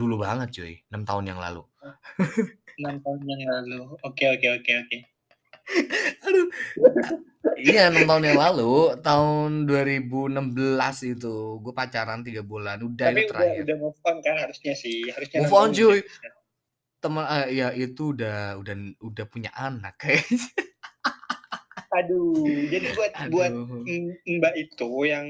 [0.00, 1.62] Dulu banget cuy, 6 tahun yang lalu.
[1.84, 1.92] Oh,
[2.80, 3.80] 6 tahun yang lalu.
[4.08, 4.98] Oke oke oke oke.
[6.26, 6.48] Aduh.
[7.60, 8.72] Iya 6 tahun yang lalu,
[9.04, 13.62] tahun 2016 itu, gue pacaran 3 bulan, udah Tapi itu udah terakhir.
[13.68, 16.00] udah move on kan harusnya sih, harusnya 6 Move on tahun udah cuy.
[16.00, 16.28] bisa.
[17.00, 18.74] Temen eee, ya itu udah udah
[19.04, 20.40] udah punya anak kayaknya.
[22.00, 23.82] Aduh, jadi buat buat, Aduh.
[23.84, 25.26] mmm, Mbak itu yang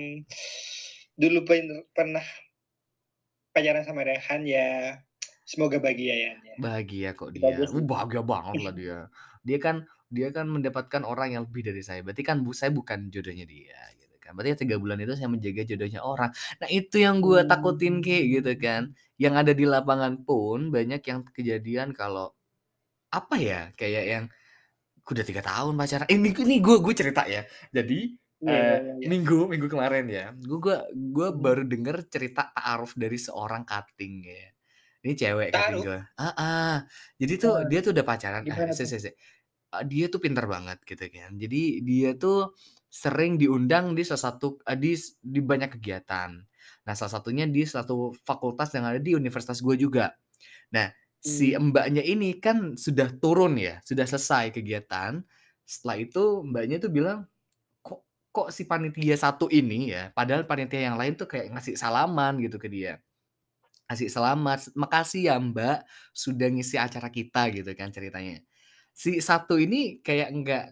[1.18, 1.38] dulu
[1.96, 2.22] pernah
[3.50, 4.98] pacaran sama Rayhan ya,
[5.46, 6.54] semoga bahagia ya, ya.
[6.58, 7.42] Bahagia kok dia.
[7.42, 8.98] aja Uh, bahagia banget lah dia.
[9.42, 9.76] Dia kan
[10.10, 13.78] dia kan mendapatkan orang yang lebih dari saya, berarti kan bu saya bukan jodohnya dia
[13.94, 14.34] gitu kan.
[14.34, 16.30] Berarti 3 bulan itu saya menjaga jodohnya orang.
[16.58, 18.90] Nah itu yang gue takutin Ki, gitu kan.
[19.18, 22.34] Yang ada di lapangan pun banyak yang kejadian kalau,
[23.14, 24.24] apa ya, kayak yang
[25.10, 27.42] udah 3 tahun pacaran ini ini gue gue cerita ya.
[27.74, 29.10] Jadi, Iya iya eee, iya iya.
[29.10, 30.76] minggu minggu kemarin ya, gue
[31.16, 31.44] gue Mhm.
[31.44, 34.48] baru denger cerita ta'aruf dari seorang cutting ya.
[35.04, 36.74] Ini cewek cutting gue heeh.
[37.20, 38.92] Jadi tuh Wah, dia tuh udah pacaran eh, gimana sik tuh?
[38.92, 39.14] sik sik,
[39.74, 41.32] eee, dia tuh pinter banget gitu kan.
[41.38, 42.54] Jadi dia tuh
[42.90, 44.92] sering diundang di salah satu eee, di
[45.24, 46.30] di banyak kegiatan.
[46.86, 50.14] Nah salah satunya di satu fakultas yang ada di universitas gue juga.
[50.74, 50.88] Nah
[51.20, 51.60] Si Mmm.
[51.60, 55.20] Mbaknya ini kan sudah turun ya, sudah selesai kegiatan,
[55.68, 57.28] setelah itu Mbaknya tuh bilang,
[58.34, 62.56] "Kok si panitia satu ini ya" padahal panitia yang lain tuh kayak ngasih salaman gitu
[62.62, 63.02] ke dia.
[63.90, 65.78] Ngasih selamat, "Makasih ya Mbak,
[66.14, 68.40] sudah ngisi acara kita," gitu kan ceritanya.
[68.94, 70.64] Si satu ini kayak nggak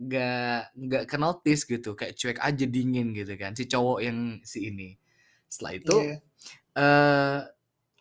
[0.00, 4.96] nggak nggak ke-notice gitu, kayak cuek aja, dingin gitu kan, si cowok yang si ini.
[5.50, 6.22] Setelah itu, Iya.
[6.78, 7.38] eee,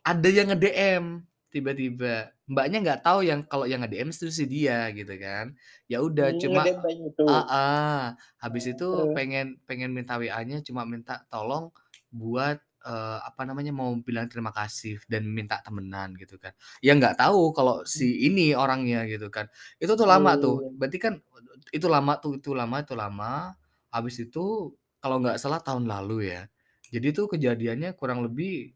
[0.05, 1.05] ada yang nge-DM
[1.53, 5.55] tiba-tiba, Mbaknya nggak tahu yang kalau yang nge-DM itu si dia gitu kan.
[5.91, 6.71] Ya udah Mmm, cuma
[7.07, 7.23] itu?
[7.27, 8.01] heeh,
[8.41, 9.15] habis itu terus?
[9.15, 11.69] pengen pengen minta WA-nya cuma minta tolong
[12.11, 16.51] buat, eee, apa namanya, mau bilang terima kasih dan minta temenan gitu kan.
[16.83, 19.47] Ya nggak tahu kalau si ini orangnya gitu kan.
[19.79, 20.81] Itu tuh lama tuh, Oh.
[20.81, 21.13] berarti kan
[21.75, 23.55] itu lama tuh, itu lama itu lama,
[23.93, 26.41] habis itu kalau nggak salah tahun lalu ya.
[26.91, 28.75] Jadi tuh kejadiannya kurang lebih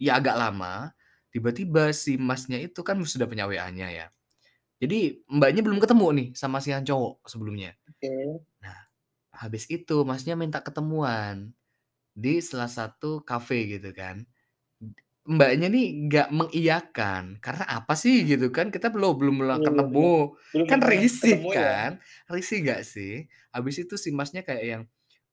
[0.00, 0.92] ya agak lama,
[1.34, 4.06] tiba-tiba si Masnya itu kan sudah punya WA-nya ya.
[4.82, 7.76] Jadi Mbaknya belum ketemu nih sama si yang cowok sebelumnya.
[7.88, 8.40] Oke.
[8.64, 8.78] Nah,
[9.34, 11.52] habis itu Masnya minta ketemuan
[12.16, 14.26] di salah satu kafe gitu kan.
[15.28, 19.60] Mbaknya nih nggak mengiyakan, karena apa sih gitu kan, kita belum belum bener.
[19.60, 21.52] ketemu, Belum kan risih ya?
[21.52, 22.00] kan,
[22.32, 23.28] risih nggak sih?
[23.52, 24.82] Habis itu si Masnya kayak yang,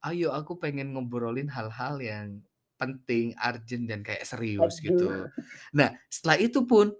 [0.04, 2.44] "Ayo aku pengen ngobrolin hal-hal yang
[2.80, 4.86] penting, urgent dan kayak serius," Aduh.
[4.86, 5.30] gitu.
[5.78, 6.94] Nah, setelah itu pun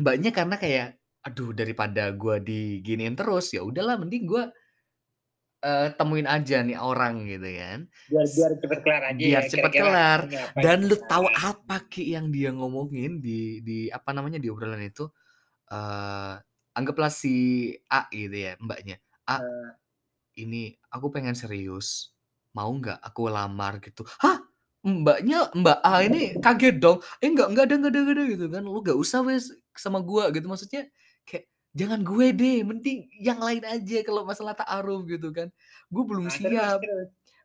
[0.00, 0.88] Mbaknya karena kayak,
[1.26, 4.50] "Aduh daripada gua diginiin terus, ya udahlah mending gua"
[5.64, 7.80] eee, "temuin aja nih orang," gitu kan.
[8.10, 12.14] Biar biar cepet kelar aja ya, biar cepet kira-kira kelar, dan lu tahu apa Ki
[12.14, 15.10] yang dia ngomongin di di apa namanya, di obrolan itu?
[15.72, 16.34] Eee,
[16.78, 17.34] anggaplah si
[17.90, 18.96] A gitu ya, Mbaknya,
[19.28, 19.76] "A, Eee
[20.40, 22.14] ini aku pengen serius,
[22.56, 24.04] mau nggak aku lamar?" Gitu.
[24.22, 24.45] Hah!
[24.86, 28.46] Mbaknya Mbak A ini kaget dong, "Eh, enggak enggak ada enggak ada enggak ada," gitu
[28.54, 30.46] kan, "lu nggak usah wes sama gua," gitu.
[30.46, 30.86] Maksudnya
[31.26, 35.50] kayak, "Jangan gue deh, mending yang lain aja kalau masalah ta'aruf," gitu kan.
[35.90, 36.86] "Gue belum Ah, siap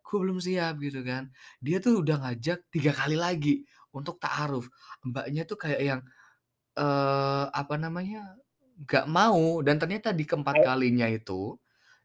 [0.05, 1.31] gue belum siap," gitu kan.
[1.63, 3.65] Dia tuh udah ngajak 3 kali lagi
[3.95, 4.67] untuk ta'aruf.
[5.07, 6.01] Mbaknya tuh kayak yang,
[6.77, 8.37] eee, apa namanya,
[8.87, 11.57] nggak mau dan ternyata di keempat kalinya itu,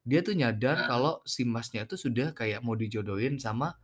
[0.06, 3.74] dia tuh nyadar kalau si Masnya itu sudah kayak mau dijodohin sama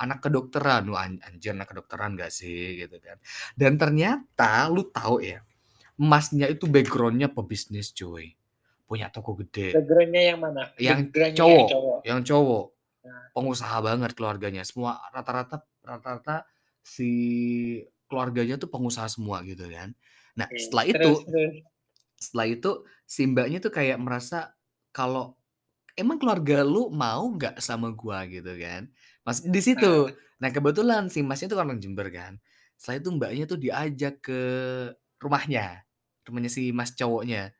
[0.00, 0.88] anak kedokteran.
[0.94, 3.16] An anjir anak kedokteran nggak sih, gitu kan.
[3.56, 5.40] Dan ternyata lu tahu ya,
[6.00, 8.36] Masnya itu background-nya pebisnis cuy,
[8.88, 9.76] punya toko gede.
[9.76, 10.62] Background-nya yang mana?
[10.78, 11.98] Yang Background-nya yang cowok cowok?
[12.06, 12.66] yang cowok,
[13.06, 13.24] Nah.
[13.36, 16.36] pengusaha banget keluarganya, semua rata-rata rata-rata
[16.84, 17.10] si
[18.10, 19.94] keluarganya tuh pengusaha semua gitu kan.
[20.38, 21.54] Nah, Oke, setelah terus itu terus?
[22.20, 22.70] setelah itu
[23.08, 24.54] si Mbaknya tuh kayak merasa
[24.94, 25.36] kalau,
[25.98, 28.88] "Emang keluarga lu mau nggak sama gua?" Gitu kan.
[29.26, 29.90] Pas di situ.
[29.90, 30.16] Heeh.
[30.38, 32.38] Nah, kebetulan si Masnya itu orang Jember kan.
[32.78, 34.40] Setelah itu Mbaknya tuh diajak ke
[35.18, 35.82] rumahnya,
[36.22, 37.50] rumahnya si Mas cowoknya.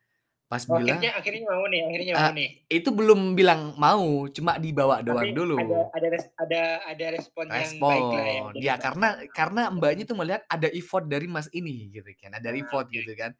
[0.50, 2.48] Pas Oh, akhirnya bilang akhirnya mau nih akhirnya mau eee, nih?
[2.82, 5.86] itu belum bilang mau, cuma dibawa Tapi doang ada dulu.
[5.94, 8.50] ada res ada ada respon yang ya Respon.
[8.50, 8.82] dari Ya Mbaknya.
[8.82, 12.90] karena karena Mbaknya tuh melihat ada effort dari Mas ini gitu kan, ada Ah, effort
[12.90, 12.98] oke.
[12.98, 13.38] gitu kan.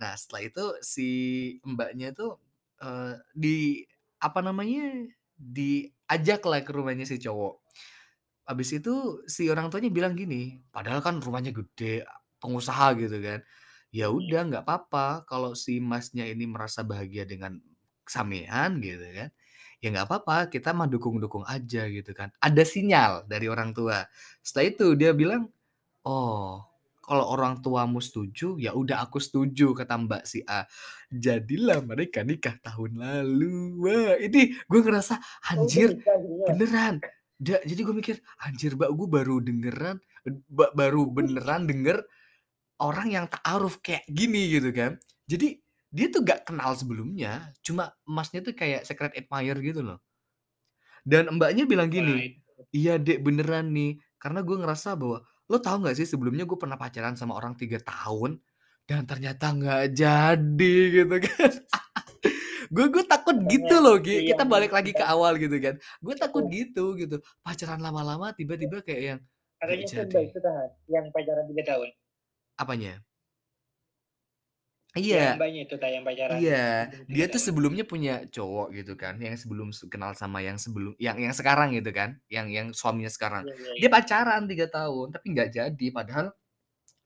[0.00, 1.08] Nah, setelah itu si
[1.64, 2.40] Mbaknya tuh,
[2.82, 3.58] eee, di
[4.20, 5.08] apa namanya,
[6.08, 7.64] diajaklah ke rumahnya si cowok.
[8.48, 12.04] Habis itu si orang tuanya bilang gini, padahal kan rumahnya gede,
[12.42, 13.40] pengusaha gitu kan.
[13.94, 17.60] "Ya udah nggak papa kalau si Masnya ini merasa bahagia dengan
[18.08, 19.30] sampean," gitu kan,
[19.82, 22.30] "ya nggak papa, kita mah dukung-dukung aja," gitu kan.
[22.42, 24.04] Ada sinyal dari orang tua.
[24.44, 25.48] Setelah itu dia bilang,
[26.06, 26.62] "Oh,
[27.04, 30.64] kalau orang tuamu setuju, ya udah aku setuju," kata Mbak si A.
[31.12, 33.78] Jadilah mereka nikah tahun lalu.
[33.84, 35.20] Wah, ini gue ngerasa,
[35.52, 36.00] anjir
[36.48, 36.98] beneran.
[37.38, 39.96] Da jadi gue mikir, "Anjir Mbak, gue baru dengeran
[40.48, 42.00] ba baru beneran denger
[42.80, 44.96] orang yang ta'aruf kayak gini," gitu kan.
[45.28, 45.60] Jadi
[45.94, 49.98] dia tuh nggak kenal sebelumnya, cuma Masnya tuh kayak secret admirer gitu loh.
[51.04, 52.40] Dan Mbaknya bilang gini,
[52.72, 55.20] "Iya Dek, beneran nih, karena gue ngerasa bahwa
[55.50, 58.40] lo tahu nggak sih sebelumnya gue pernah pacaran sama orang 3 tahun
[58.88, 61.52] dan ternyata nggak jadi," gitu kan.
[62.74, 65.56] Gue gue takut Katanya gitu loh si Ki, kita yang balik lagi ke awal gitu
[65.62, 65.78] kan.
[66.02, 69.20] Gue takut Itu gitu gitu, pacaran lama-lama tiba-tiba kayak yang
[69.62, 70.22] Katanya Mbak jadi.
[70.26, 71.88] itu kan, yang pacaran 3 tahun?
[72.58, 72.92] Apanya?
[75.12, 75.36] Yang Iya.
[75.36, 79.20] Mbaknya itu Kak, yang pacaran Iya, udah dia 3 tuh sebelumnya punya cowok gitu kan,
[79.20, 83.12] yang sebelum se kenal sama yang sebelum yang yang sekarang gitu kan, yang yang suaminya
[83.12, 83.44] sekarang.
[83.44, 83.94] Iya iya Dia iya.
[83.94, 86.26] pacaran 3 tahun, tapi nggak jadi, padahal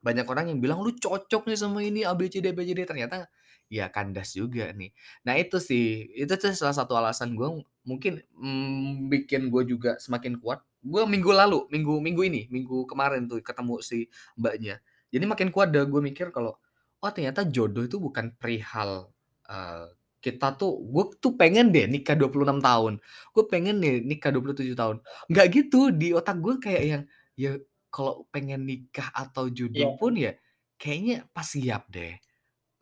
[0.03, 2.73] banyak orang yang bilang, "Lu cocok nih sama ini A, B, C, D, F, G,
[2.77, 3.27] H." Ternyata
[3.73, 4.93] ya kandas juga nih.
[5.27, 7.49] Nah itu sih, itu tuh salah satu alasan gue
[7.89, 10.63] mungkin, mmm, bikin gue juga semakin kuat.
[10.85, 14.07] Gue minggu lalu, minggu minggu ini, minggu kemarin tuh ketemu si
[14.41, 14.81] Mbaknya.
[15.13, 16.57] Jadi makin kuat dah gue mikir kalau,
[17.05, 19.11] oh ternyata jodoh itu bukan perihal,
[19.49, 19.87] eee,
[20.25, 22.95] kita tuh gue tuh pengen deh nikah 26 tahun,
[23.35, 24.97] gue pengen deh nikah 27 tahun,
[25.31, 27.03] nggak gitu di otak gue kayak yang,
[27.39, 27.53] ya
[27.95, 30.35] kalau pengen nikah atau jodoh pun ya,
[30.81, 32.19] kayaknya pas siap deh.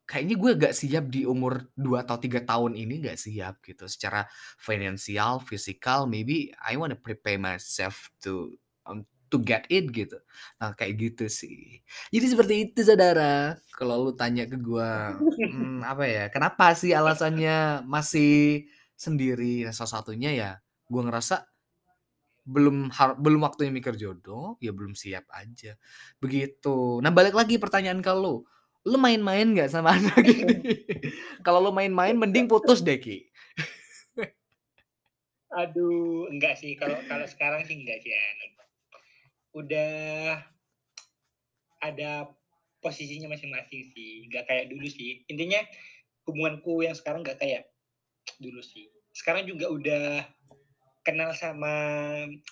[0.06, 4.22] Kayaknya gue nggak siap di umur 2 atau 3 tahun ini nggak siap gitu, secara
[4.60, 8.54] finansial, fisikal, maybe I wanna prepare myself to,
[9.36, 10.16] to get it gitu.
[10.56, 11.84] Nah kayak gitu sih.
[12.08, 14.92] Jadi seperti itu Saudara, kalau lu tanya ke gue,
[15.52, 18.64] mmm, apa ya, kenapa sih alasannya masih
[18.96, 19.68] sendiri?
[19.68, 20.50] Nah salah satunya ya,
[20.88, 21.44] gue ngerasa
[22.46, 25.76] belum har belum waktunya mikir jodoh, ya belum siap aja,
[26.16, 27.04] begitu.
[27.04, 28.46] Nah balik lagi pertanyaan ke lu,
[28.88, 30.56] lu main-main nggak sama anak ini?
[31.44, 33.28] Kalau lu main-main mending putus deh, Ki.
[35.56, 38.24] Aduh, enggak sih, kalau kalau sekarang sih enggak sih ya,
[39.56, 40.36] udah
[41.80, 42.28] ada
[42.84, 45.24] posisinya masing-masing sih, nggak kayak dulu sih.
[45.32, 45.64] Intinya
[46.28, 47.72] hubunganku yang sekarang nggak kayak
[48.36, 48.92] dulu sih.
[49.16, 50.06] Sekarang juga udah
[51.06, 51.72] kenal sama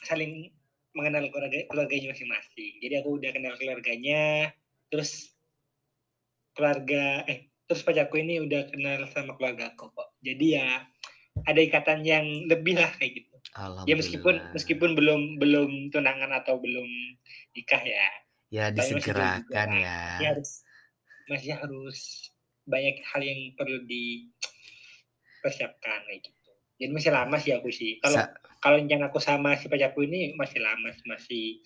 [0.09, 0.49] saling
[0.95, 2.73] mengenal keluarga keluarganya masing-masing.
[2.81, 4.55] Jadi aku udah kenal keluarganya,
[4.89, 5.35] terus
[6.55, 10.09] keluarga eh, terus pacarku ini udah kenal sama keluargaku kok.
[10.23, 10.87] Jadi ya
[11.45, 13.34] ada ikatan yang lebih lah kayak gitu.
[13.87, 16.91] Ya meskipun meskipun belum belum tunangan atau belum
[17.55, 18.11] nikah ya,
[18.51, 20.19] Ya masih disegerakan ya.
[20.19, 20.51] Masih harus
[21.31, 21.99] masih harus
[22.67, 26.51] banyak hal yang perlu dipersiapkan kayak gitu.
[26.83, 28.03] Jadi masih lama sih aku sih.
[28.03, 31.61] Kalau Sa kalau yang aku sama si pacarku ini masih lama, masih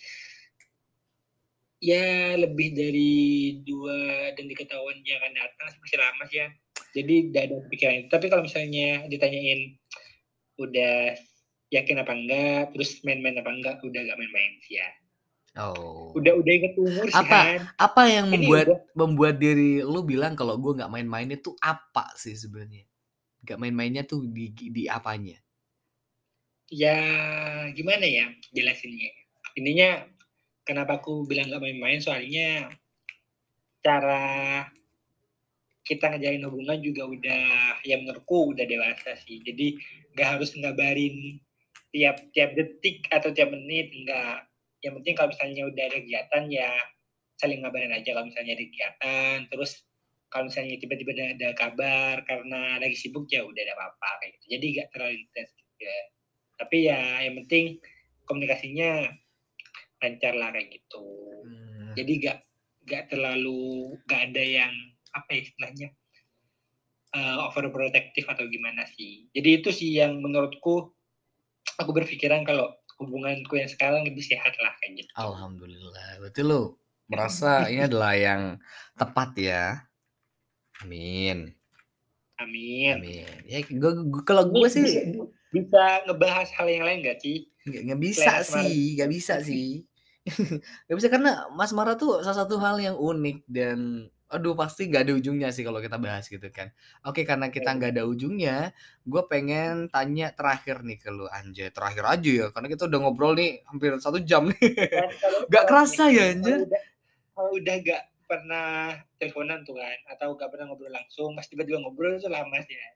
[1.79, 6.51] ya lebih dari 2 dan 3 tahun yang akan datang sih masih lama sih ya.
[6.99, 8.09] Jadi nggak ada kepikiran itu.
[8.11, 9.79] Tapi kalau misalnya ditanyain
[10.59, 11.15] udah
[11.69, 14.89] yakin apa enggak, terus main-main apa enggak, udah nggak main-main sih ya.
[15.59, 16.15] Oh.
[16.15, 17.61] Udah udah inget umur sih Apa kan.
[17.83, 22.15] apa yang Ini membuat udah membuat diri lu bilang kalau gue nggak main-main itu apa
[22.15, 22.87] sih sebenarnya?
[23.43, 25.35] Nggak main-mainnya tuh di di apanya?
[26.69, 27.01] Ya
[27.73, 29.09] gimana ya jelasinnya,
[29.57, 30.05] intinya
[30.69, 32.69] kenapa aku bilang nggak main-main, soalnya
[33.81, 34.69] cara
[35.89, 37.45] kita ngejalin hubungan juga udah
[37.89, 39.41] ya menurutku udah dewasa sih.
[39.41, 39.81] Jadi
[40.13, 41.41] nggak harus ngabarin
[41.95, 44.47] tiap tiap detik atau tiap menit, enggak.
[44.85, 46.71] Yang penting kalau misalnya udah ada kegiatan ya
[47.39, 49.73] saling ngabarin aja kalau misalnya ada kegiatan, terus
[50.33, 54.47] kalau misalnya tiba-tiba ada ada kabar karena lagi sibuk, ya udah nggak apa-apa kayak gitu.
[54.59, 55.97] Jadi nggak terlalu intens juga.
[56.61, 57.67] Tapi ya yang penting
[58.29, 58.91] komunikasinya
[60.03, 61.07] lancar lah kayak gitu.
[61.47, 61.95] Mmm.
[61.99, 62.39] Jadi nggak
[62.89, 63.63] nggak terlalu
[64.07, 64.73] nggak ada yang
[65.17, 65.89] apa ya istilahnya,
[67.17, 69.29] eee, overprotective atau gimana sih.
[69.37, 70.93] Jadi itu sih yang menurutku
[71.79, 75.13] aku berpikiran kalau hubunganku yang sekarang lebih sehat lah kayak gitu.
[75.15, 76.75] Alhamdulillah, berarti lu
[77.07, 78.59] merasa ini adalah yang
[78.99, 79.65] tepat ya?
[80.83, 81.55] Amin.
[82.39, 83.03] Amin.
[83.03, 83.27] Amin.
[83.47, 87.49] Ya gue gue kalau gue sih bi bisa ngebahas hal yang lain nggak sih?
[87.67, 89.71] nggak nggak bisa Selain sih nggak bisa sih.
[90.85, 95.13] Nggak bisa karena asmara tuh salah satu hal yang unik dan aduh pasti nggak ada
[95.17, 96.69] ujungnya sih kalau kita bahas gitu kan.
[97.05, 102.05] Oke karena kita nggak ada ujungnya, gue pengen tanya terakhir nih ke lu, anjay terakhir
[102.05, 104.69] aja ya karena kita udah ngobrol nih hampir 1 jam nih.
[105.49, 106.69] Kalau kerasa ya udah
[107.33, 112.21] kalau udah nggak pernah teleponan tuh kan, atau nggak pernah ngobrol langsung, pas tiba-tiba ngobrol
[112.21, 112.91] itu lama sih ya.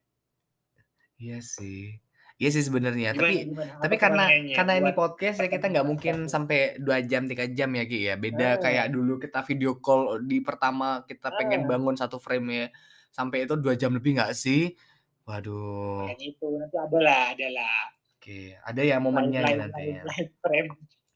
[1.16, 1.96] Iya sih.
[2.42, 3.78] Iya sih sebenarnya, tapi gimana?
[3.78, 7.84] Tapi karena karena ini podcast ya kita nggak mungkin sampai 2 jam, 3 jam ya,
[7.86, 8.18] Ki, ya.
[8.18, 8.94] Beda kayak Nah.
[8.98, 11.78] dulu kita video call di pertama kita pengen Nah.
[11.78, 12.74] bangun 1 frame-nya
[13.14, 14.74] sampai itu 2 jam lebih nggak sih?
[15.22, 16.10] Waduh.
[16.10, 17.82] Makanya itu, nanti ada lah ada lah.
[18.18, 20.02] Oke, ada ya Lain momennya ya lain nanti ya.
[20.42, 20.68] frame.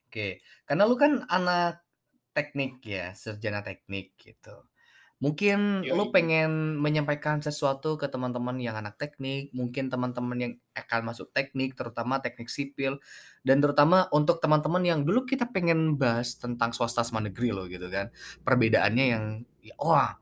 [0.06, 0.28] Oke,
[0.62, 1.82] karena lu kan anak
[2.30, 4.62] teknik ya, sarjana teknik gitu.
[5.16, 6.12] Mungkin lu Yoi.
[6.12, 12.20] pengen menyampaikan sesuatu ke teman-teman yang anak teknik, mungkin teman-teman yang akan masuk teknik, terutama
[12.20, 13.00] teknik sipil,
[13.40, 17.88] dan terutama untuk teman-teman yang dulu kita pengen bahas tentang swasta sama negeri loh gitu
[17.88, 18.12] kan.
[18.44, 19.24] Perbedaannya yang
[19.64, 20.20] ya wah,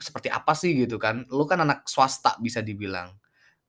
[0.00, 1.26] seperti apa sih gitu kan.
[1.30, 3.14] Lu kan anak swasta bisa dibilang.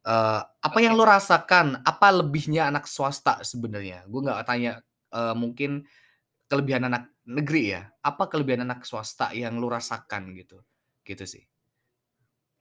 [0.06, 1.84] Eee, apa yang lu rasakan?
[1.86, 4.06] Apa lebihnya anak swasta sebenarnya?
[4.10, 4.82] Gue nggak tanya,
[5.14, 5.86] eee, mungkin
[6.52, 10.61] kelebihan anak negeri ya, apa kelebihan anak swasta yang lu rasakan gitu?
[11.05, 11.43] Gitu sih.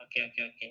[0.01, 0.69] Oke oke oke.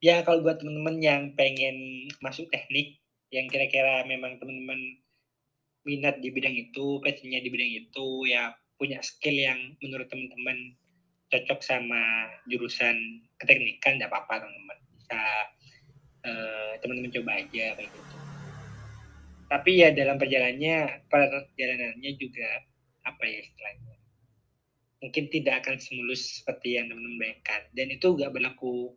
[0.00, 2.96] Ya kalau buat temen-temen yang pengen masuk teknik,
[3.28, 5.04] yang kira-kira memang temen-temen
[5.84, 10.72] minat di bidang itu, passion-nya di bidang itu, ya punya skill yang menurut temen-temen
[11.28, 12.96] cocok sama jurusan
[13.36, 14.78] keteknikan, nggak apa-apa temen-temen.
[14.96, 15.20] Bisa,
[16.24, 18.16] eee, temen-temen coba aja kayak gitu.
[19.50, 22.48] Tapi ya dalam perjalanannya perjalanannya juga,
[23.06, 23.96] apa ya istilahnya?
[25.00, 27.62] Mungkin tidak akan semulus seperti yang teman-teman bayangkan.
[27.72, 28.92] Dan itu nggak berlaku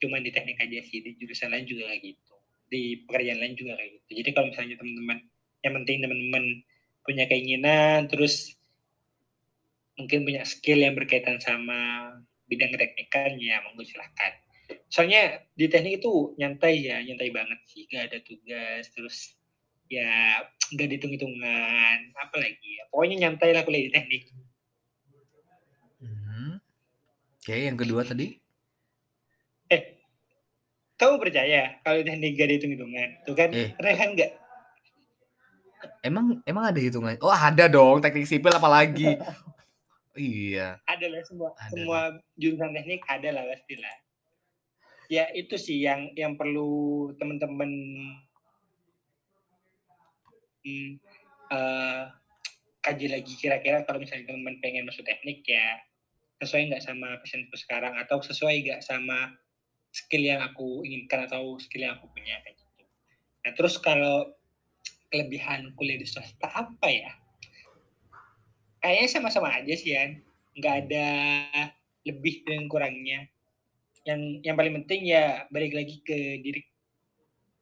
[0.00, 2.34] cuma di teknik aja sih di jurusan lain juga kayak gitu.
[2.72, 4.10] Di pekerjaan lain juga kayak gitu.
[4.24, 5.18] Jadi kalau misalnya teman-teman
[5.64, 6.44] yang penting teman-teman
[7.04, 8.56] punya keinginan terus
[10.00, 12.10] mungkin punya skill yang berkaitan sama
[12.48, 14.44] bidang teknikan ya monggo silahkan
[14.88, 17.84] soalnya di teknik itu nyantai ya nyantai banget sih.
[17.90, 19.34] Gak ada tugas terus
[19.90, 20.42] ya
[20.72, 24.22] nggak dihitung-hitungan apa lagi ya pokoknya nyantai lah kuliah di teknik
[26.00, 26.56] hmm.
[27.42, 28.32] oke yang kedua tadi
[29.68, 29.82] eh
[30.96, 33.76] kamu percaya kalau teknik gak dihitung-hitungan tuh kan eh.
[33.76, 34.44] Rehan nggak
[36.04, 37.16] Emang emang ada hitungan?
[37.24, 39.16] Oh ada dong teknik sipil apalagi.
[40.16, 40.76] iya.
[40.84, 41.72] Ada lah semua ada.
[41.72, 42.00] semua
[42.36, 43.96] jurusan teknik ada lah pastilah.
[45.08, 47.72] Ya itu sih yang yang perlu teman-teman
[51.52, 52.10] uh,
[52.84, 55.80] kaji lagi kira-kira kalau misalnya teman-teman pengen masuk teknik ya
[56.44, 59.32] sesuai nggak sama passionku sekarang atau sesuai nggak sama
[59.94, 62.82] skill yang aku inginkan atau skill yang aku punya kayak gitu.
[63.46, 64.34] Nah terus kalau
[65.08, 67.12] kelebihan kuliah di swasta apa ya?
[68.82, 70.10] Kayaknya sama-sama aja sih ya.
[70.58, 71.08] Nggak ada
[72.02, 73.30] lebih dan kurangnya.
[74.04, 76.60] Yang yang paling penting ya balik lagi ke diri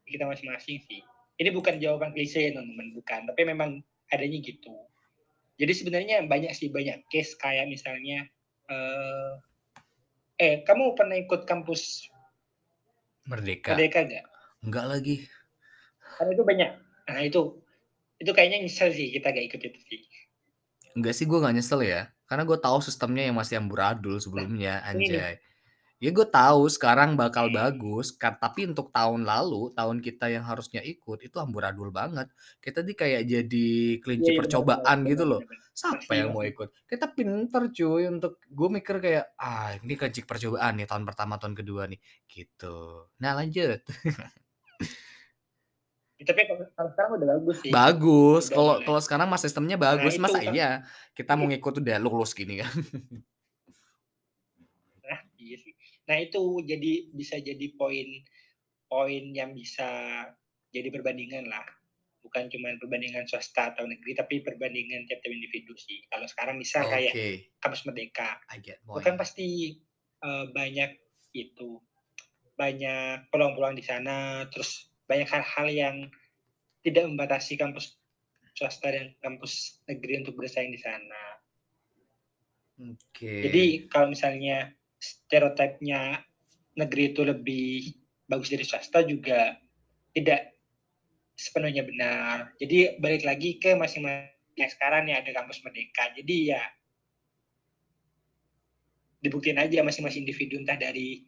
[0.09, 1.05] kita masing-masing sih.
[1.41, 3.20] Ini bukan jawaban klise ya teman-teman, bukan.
[3.30, 3.70] Tapi memang
[4.12, 4.74] adanya gitu.
[5.57, 8.26] Jadi sebenarnya banyak sih banyak case kayak misalnya
[8.72, 9.39] uh,
[10.41, 12.09] eh kamu pernah ikut kampus
[13.28, 13.78] Merdeka?
[13.78, 14.26] Merdeka gak?
[14.66, 15.16] Enggak lagi.
[16.18, 16.70] Karena itu banyak
[17.09, 17.41] Nah itu
[18.22, 20.03] itu kayaknya nyesel sih kita gak ikut itu sih.
[20.95, 22.11] Enggak sih gue gak nyesel ya.
[22.26, 25.37] Karena gue tahu sistemnya yang masih amburadul sebelumnya, nah, anjay.
[26.03, 27.55] Ya gue tahu sekarang bakal hmm.
[27.55, 32.26] bagus, kan, tapi untuk tahun lalu, tahun kita yang harusnya ikut itu amburadul banget.
[32.59, 33.70] Kita di kayak jadi
[34.03, 35.40] kelinci ya, percobaan bener, gitu loh.
[35.70, 36.74] Siapa yang mau ikut?
[36.90, 41.55] Kita pinter cuy untuk gue mikir kayak ah ini kelinci percobaan nih tahun pertama tahun
[41.55, 43.07] kedua nih gitu.
[43.22, 43.78] Nah lanjut.
[46.22, 50.30] tapi kalau sekarang udah bagus sih bagus kalau kalau sekarang mas sistemnya nah, bagus nah,
[50.30, 50.55] masa kan.
[50.55, 50.86] iya
[51.18, 53.26] kita mau ngikut udah lulus gini kan iya
[56.12, 58.04] nah itu jadi bisa jadi poin
[58.84, 59.88] poin yang bisa
[60.68, 61.64] jadi perbandingan lah
[62.20, 67.08] bukan cuma perbandingan swasta atau negeri tapi perbandingan tiap-tiap individu sih kalau sekarang bisa okay.
[67.08, 67.14] kayak
[67.64, 68.36] kampus merdeka
[68.84, 69.80] bukan pasti
[70.20, 71.00] uh, banyak
[71.32, 71.80] itu
[72.60, 75.96] banyak peluang-peluang di sana terus banyak hal-hal yang
[76.84, 77.96] tidak membatasi kampus
[78.52, 81.22] swasta dan kampus negeri untuk bersaing di sana.
[82.82, 82.96] Oke.
[83.14, 83.40] Okay.
[83.48, 86.22] Jadi kalau misalnya stereotipnya
[86.78, 87.90] negeri itu lebih
[88.30, 89.59] bagus dari swasta juga
[90.14, 90.55] tidak
[91.34, 92.55] sepenuhnya benar.
[92.62, 96.12] Jadi balik lagi ke masing-masing yang sekarang nih ada kampus merdeka.
[96.14, 96.62] Jadi ya
[99.22, 101.22] dibuktiin aja masing-masing individu entah dari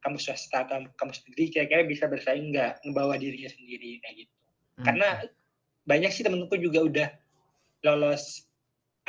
[0.00, 4.34] kampus swasta atau kampus negeri kira-kira bisa bersaing nggak ngebawa dirinya sendiri kayak gitu
[4.80, 4.84] hmm.
[4.86, 5.08] karena
[5.84, 7.08] banyak sih temenku juga udah
[7.84, 8.46] lolos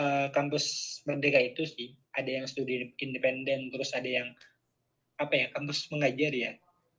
[0.01, 4.31] uh, kampus merdeka itu sih ada yang studi independen terus ada yang
[5.21, 6.51] apa ya kampus mengajar ya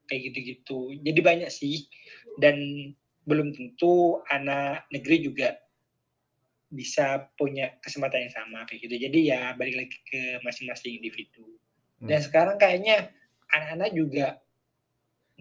[0.08, 1.86] kayak gitu-gitu jadi banyak sih
[2.38, 2.56] dan
[3.26, 5.58] belum tentu anak negeri juga
[6.72, 11.44] bisa punya kesempatan yang sama kayak gitu jadi ya balik lagi ke masing-masing individu
[12.02, 12.26] dan hmm.
[12.26, 13.14] sekarang kayaknya
[13.52, 14.26] anak-anak juga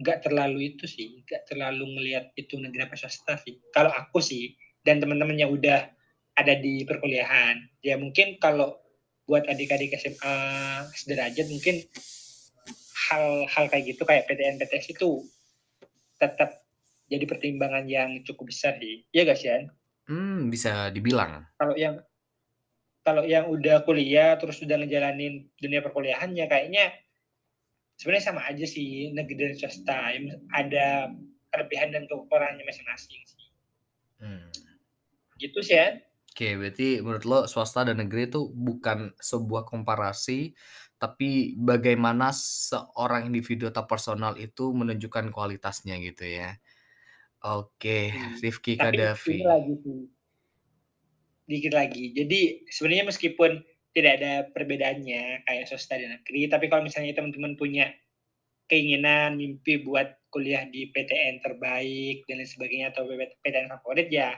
[0.02, 3.58] nggak terlalu itu sih, nggak terlalu ngelihat itu negeri apa swasta sih.
[3.70, 5.90] Kalau aku sih dan teman-teman yang udah
[6.34, 8.81] ada di perkuliahan, ya mungkin kalau
[9.28, 10.36] buat adik-adik SMA
[10.92, 11.82] sederajat mungkin
[13.10, 15.22] hal-hal kayak gitu kayak PTN PTS itu
[16.18, 16.62] tetap
[17.10, 19.04] jadi pertimbangan yang cukup besar sih.
[19.12, 19.50] Iya gak sih,
[20.08, 21.46] Hmm, bisa dibilang.
[21.60, 22.00] Kalau yang
[23.02, 26.94] kalau yang udah kuliah terus udah ngejalanin dunia perkuliahan ya kayaknya
[27.98, 29.98] sebenarnya sama aja sih negeri dan swasta
[30.54, 31.10] ada
[31.50, 33.46] kelebihan dan kekurangannya masing-masing sih
[34.22, 34.46] hmm.
[35.42, 35.98] gitu sih ya
[36.32, 40.56] Oke, berarti menurut lo swasta dan negeri itu bukan sebuah komparasi,
[40.96, 46.56] tapi bagaimana seorang individu atau personal itu menunjukkan kualitasnya gitu ya.
[47.44, 48.40] Oke, hmm.
[48.40, 49.44] Rifki Kadafi.
[49.44, 50.08] lagi sih.
[51.52, 52.16] Dikit lagi.
[52.16, 53.60] Jadi sebenarnya meskipun
[53.92, 56.48] tidak ada perbedaannya kayak swasta dan negeri.
[56.48, 57.92] Tapi kalau misalnya teman-teman punya
[58.72, 63.04] keinginan, mimpi buat kuliah di PTN terbaik dan lain sebagainya atau
[63.44, 64.32] PTN favorit ya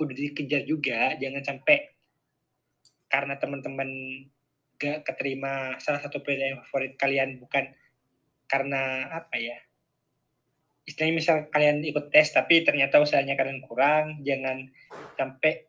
[0.00, 1.12] kudu dikejar juga.
[1.20, 1.92] Jangan sampai
[3.12, 3.90] karena teman-teman
[4.80, 7.68] gak keterima salah satu PTN favorit kalian bukan
[8.48, 9.60] karena apa ya
[10.88, 14.72] istilahnya misal kalian ikut tes tapi ternyata usahanya kalian kurang jangan
[15.20, 15.68] sampai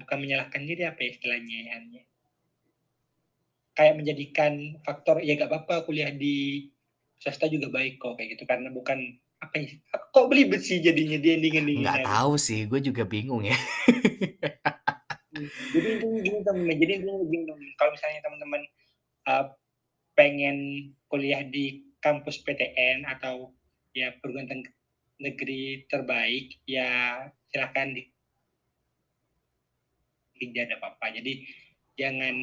[0.00, 2.02] bukan menyalahkan diri apa ya istilahnya ya
[3.78, 6.66] kayak menjadikan faktor, ya nggak apa-apa kuliah di
[7.22, 8.42] swasta juga baik kok, kayak gitu.
[8.42, 8.98] Karena bukan
[9.38, 9.70] apa ya,
[10.10, 12.10] kok belibet sih jadinya di Nggak ending-ending-nya gitu.
[12.10, 13.54] tahu sih, gue juga bingung ya.
[15.70, 18.62] Jadi intinya gini temen, jadi intinya gini temen, kalau misalnya teman-teman,
[19.30, 19.44] eee,
[20.18, 20.56] pengen
[21.06, 23.54] kuliah di kampus PTN atau
[23.94, 24.50] ya perguruan
[25.22, 28.02] negeri terbaik, ya silakan di
[30.38, 31.06] tidak ada apa-apa.
[31.18, 31.32] Jadi
[31.98, 32.34] jangan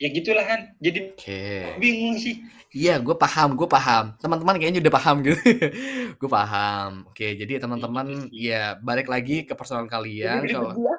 [0.00, 1.76] ya gitulah Han, jadi Oke.
[1.76, 2.40] bingung sih.
[2.70, 4.14] Iya, gue paham gue paham.
[4.22, 5.34] Teman-teman kayaknya udah paham gitu.
[6.22, 7.02] Gue paham.
[7.10, 8.46] Oke, jadi teman-teman sih.
[8.46, 10.94] ya balik lagi ke personal kalian kalau ya.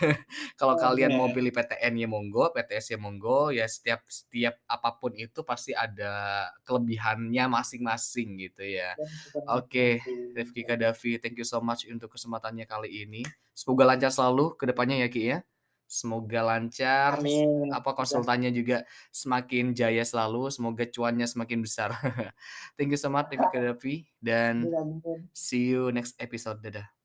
[0.60, 1.36] kalau Oh, kalian mau bener.
[1.36, 6.48] pilih PTN ya monggo, PTS ya monggo, ya setiap setiap apa pun itu pasti ada
[6.64, 8.96] kelebihannya masing-masing gitu ya.
[9.52, 10.00] Oke,
[10.32, 10.68] Rifky ya.
[10.72, 13.20] Kadafi, thank you so much untuk kesempatannya kali ini.
[13.52, 15.38] Semoga lancar selalu ke depannya ya, Ki, ya.
[15.92, 21.92] Semoga lancar, Amin, apa, konsultannya juga semakin jaya selalu, semoga cuannya semakin besar.
[22.80, 24.72] Thank you so much Rifky Kadafi, dan
[25.36, 26.64] see you next episode.
[26.64, 27.01] Dadah.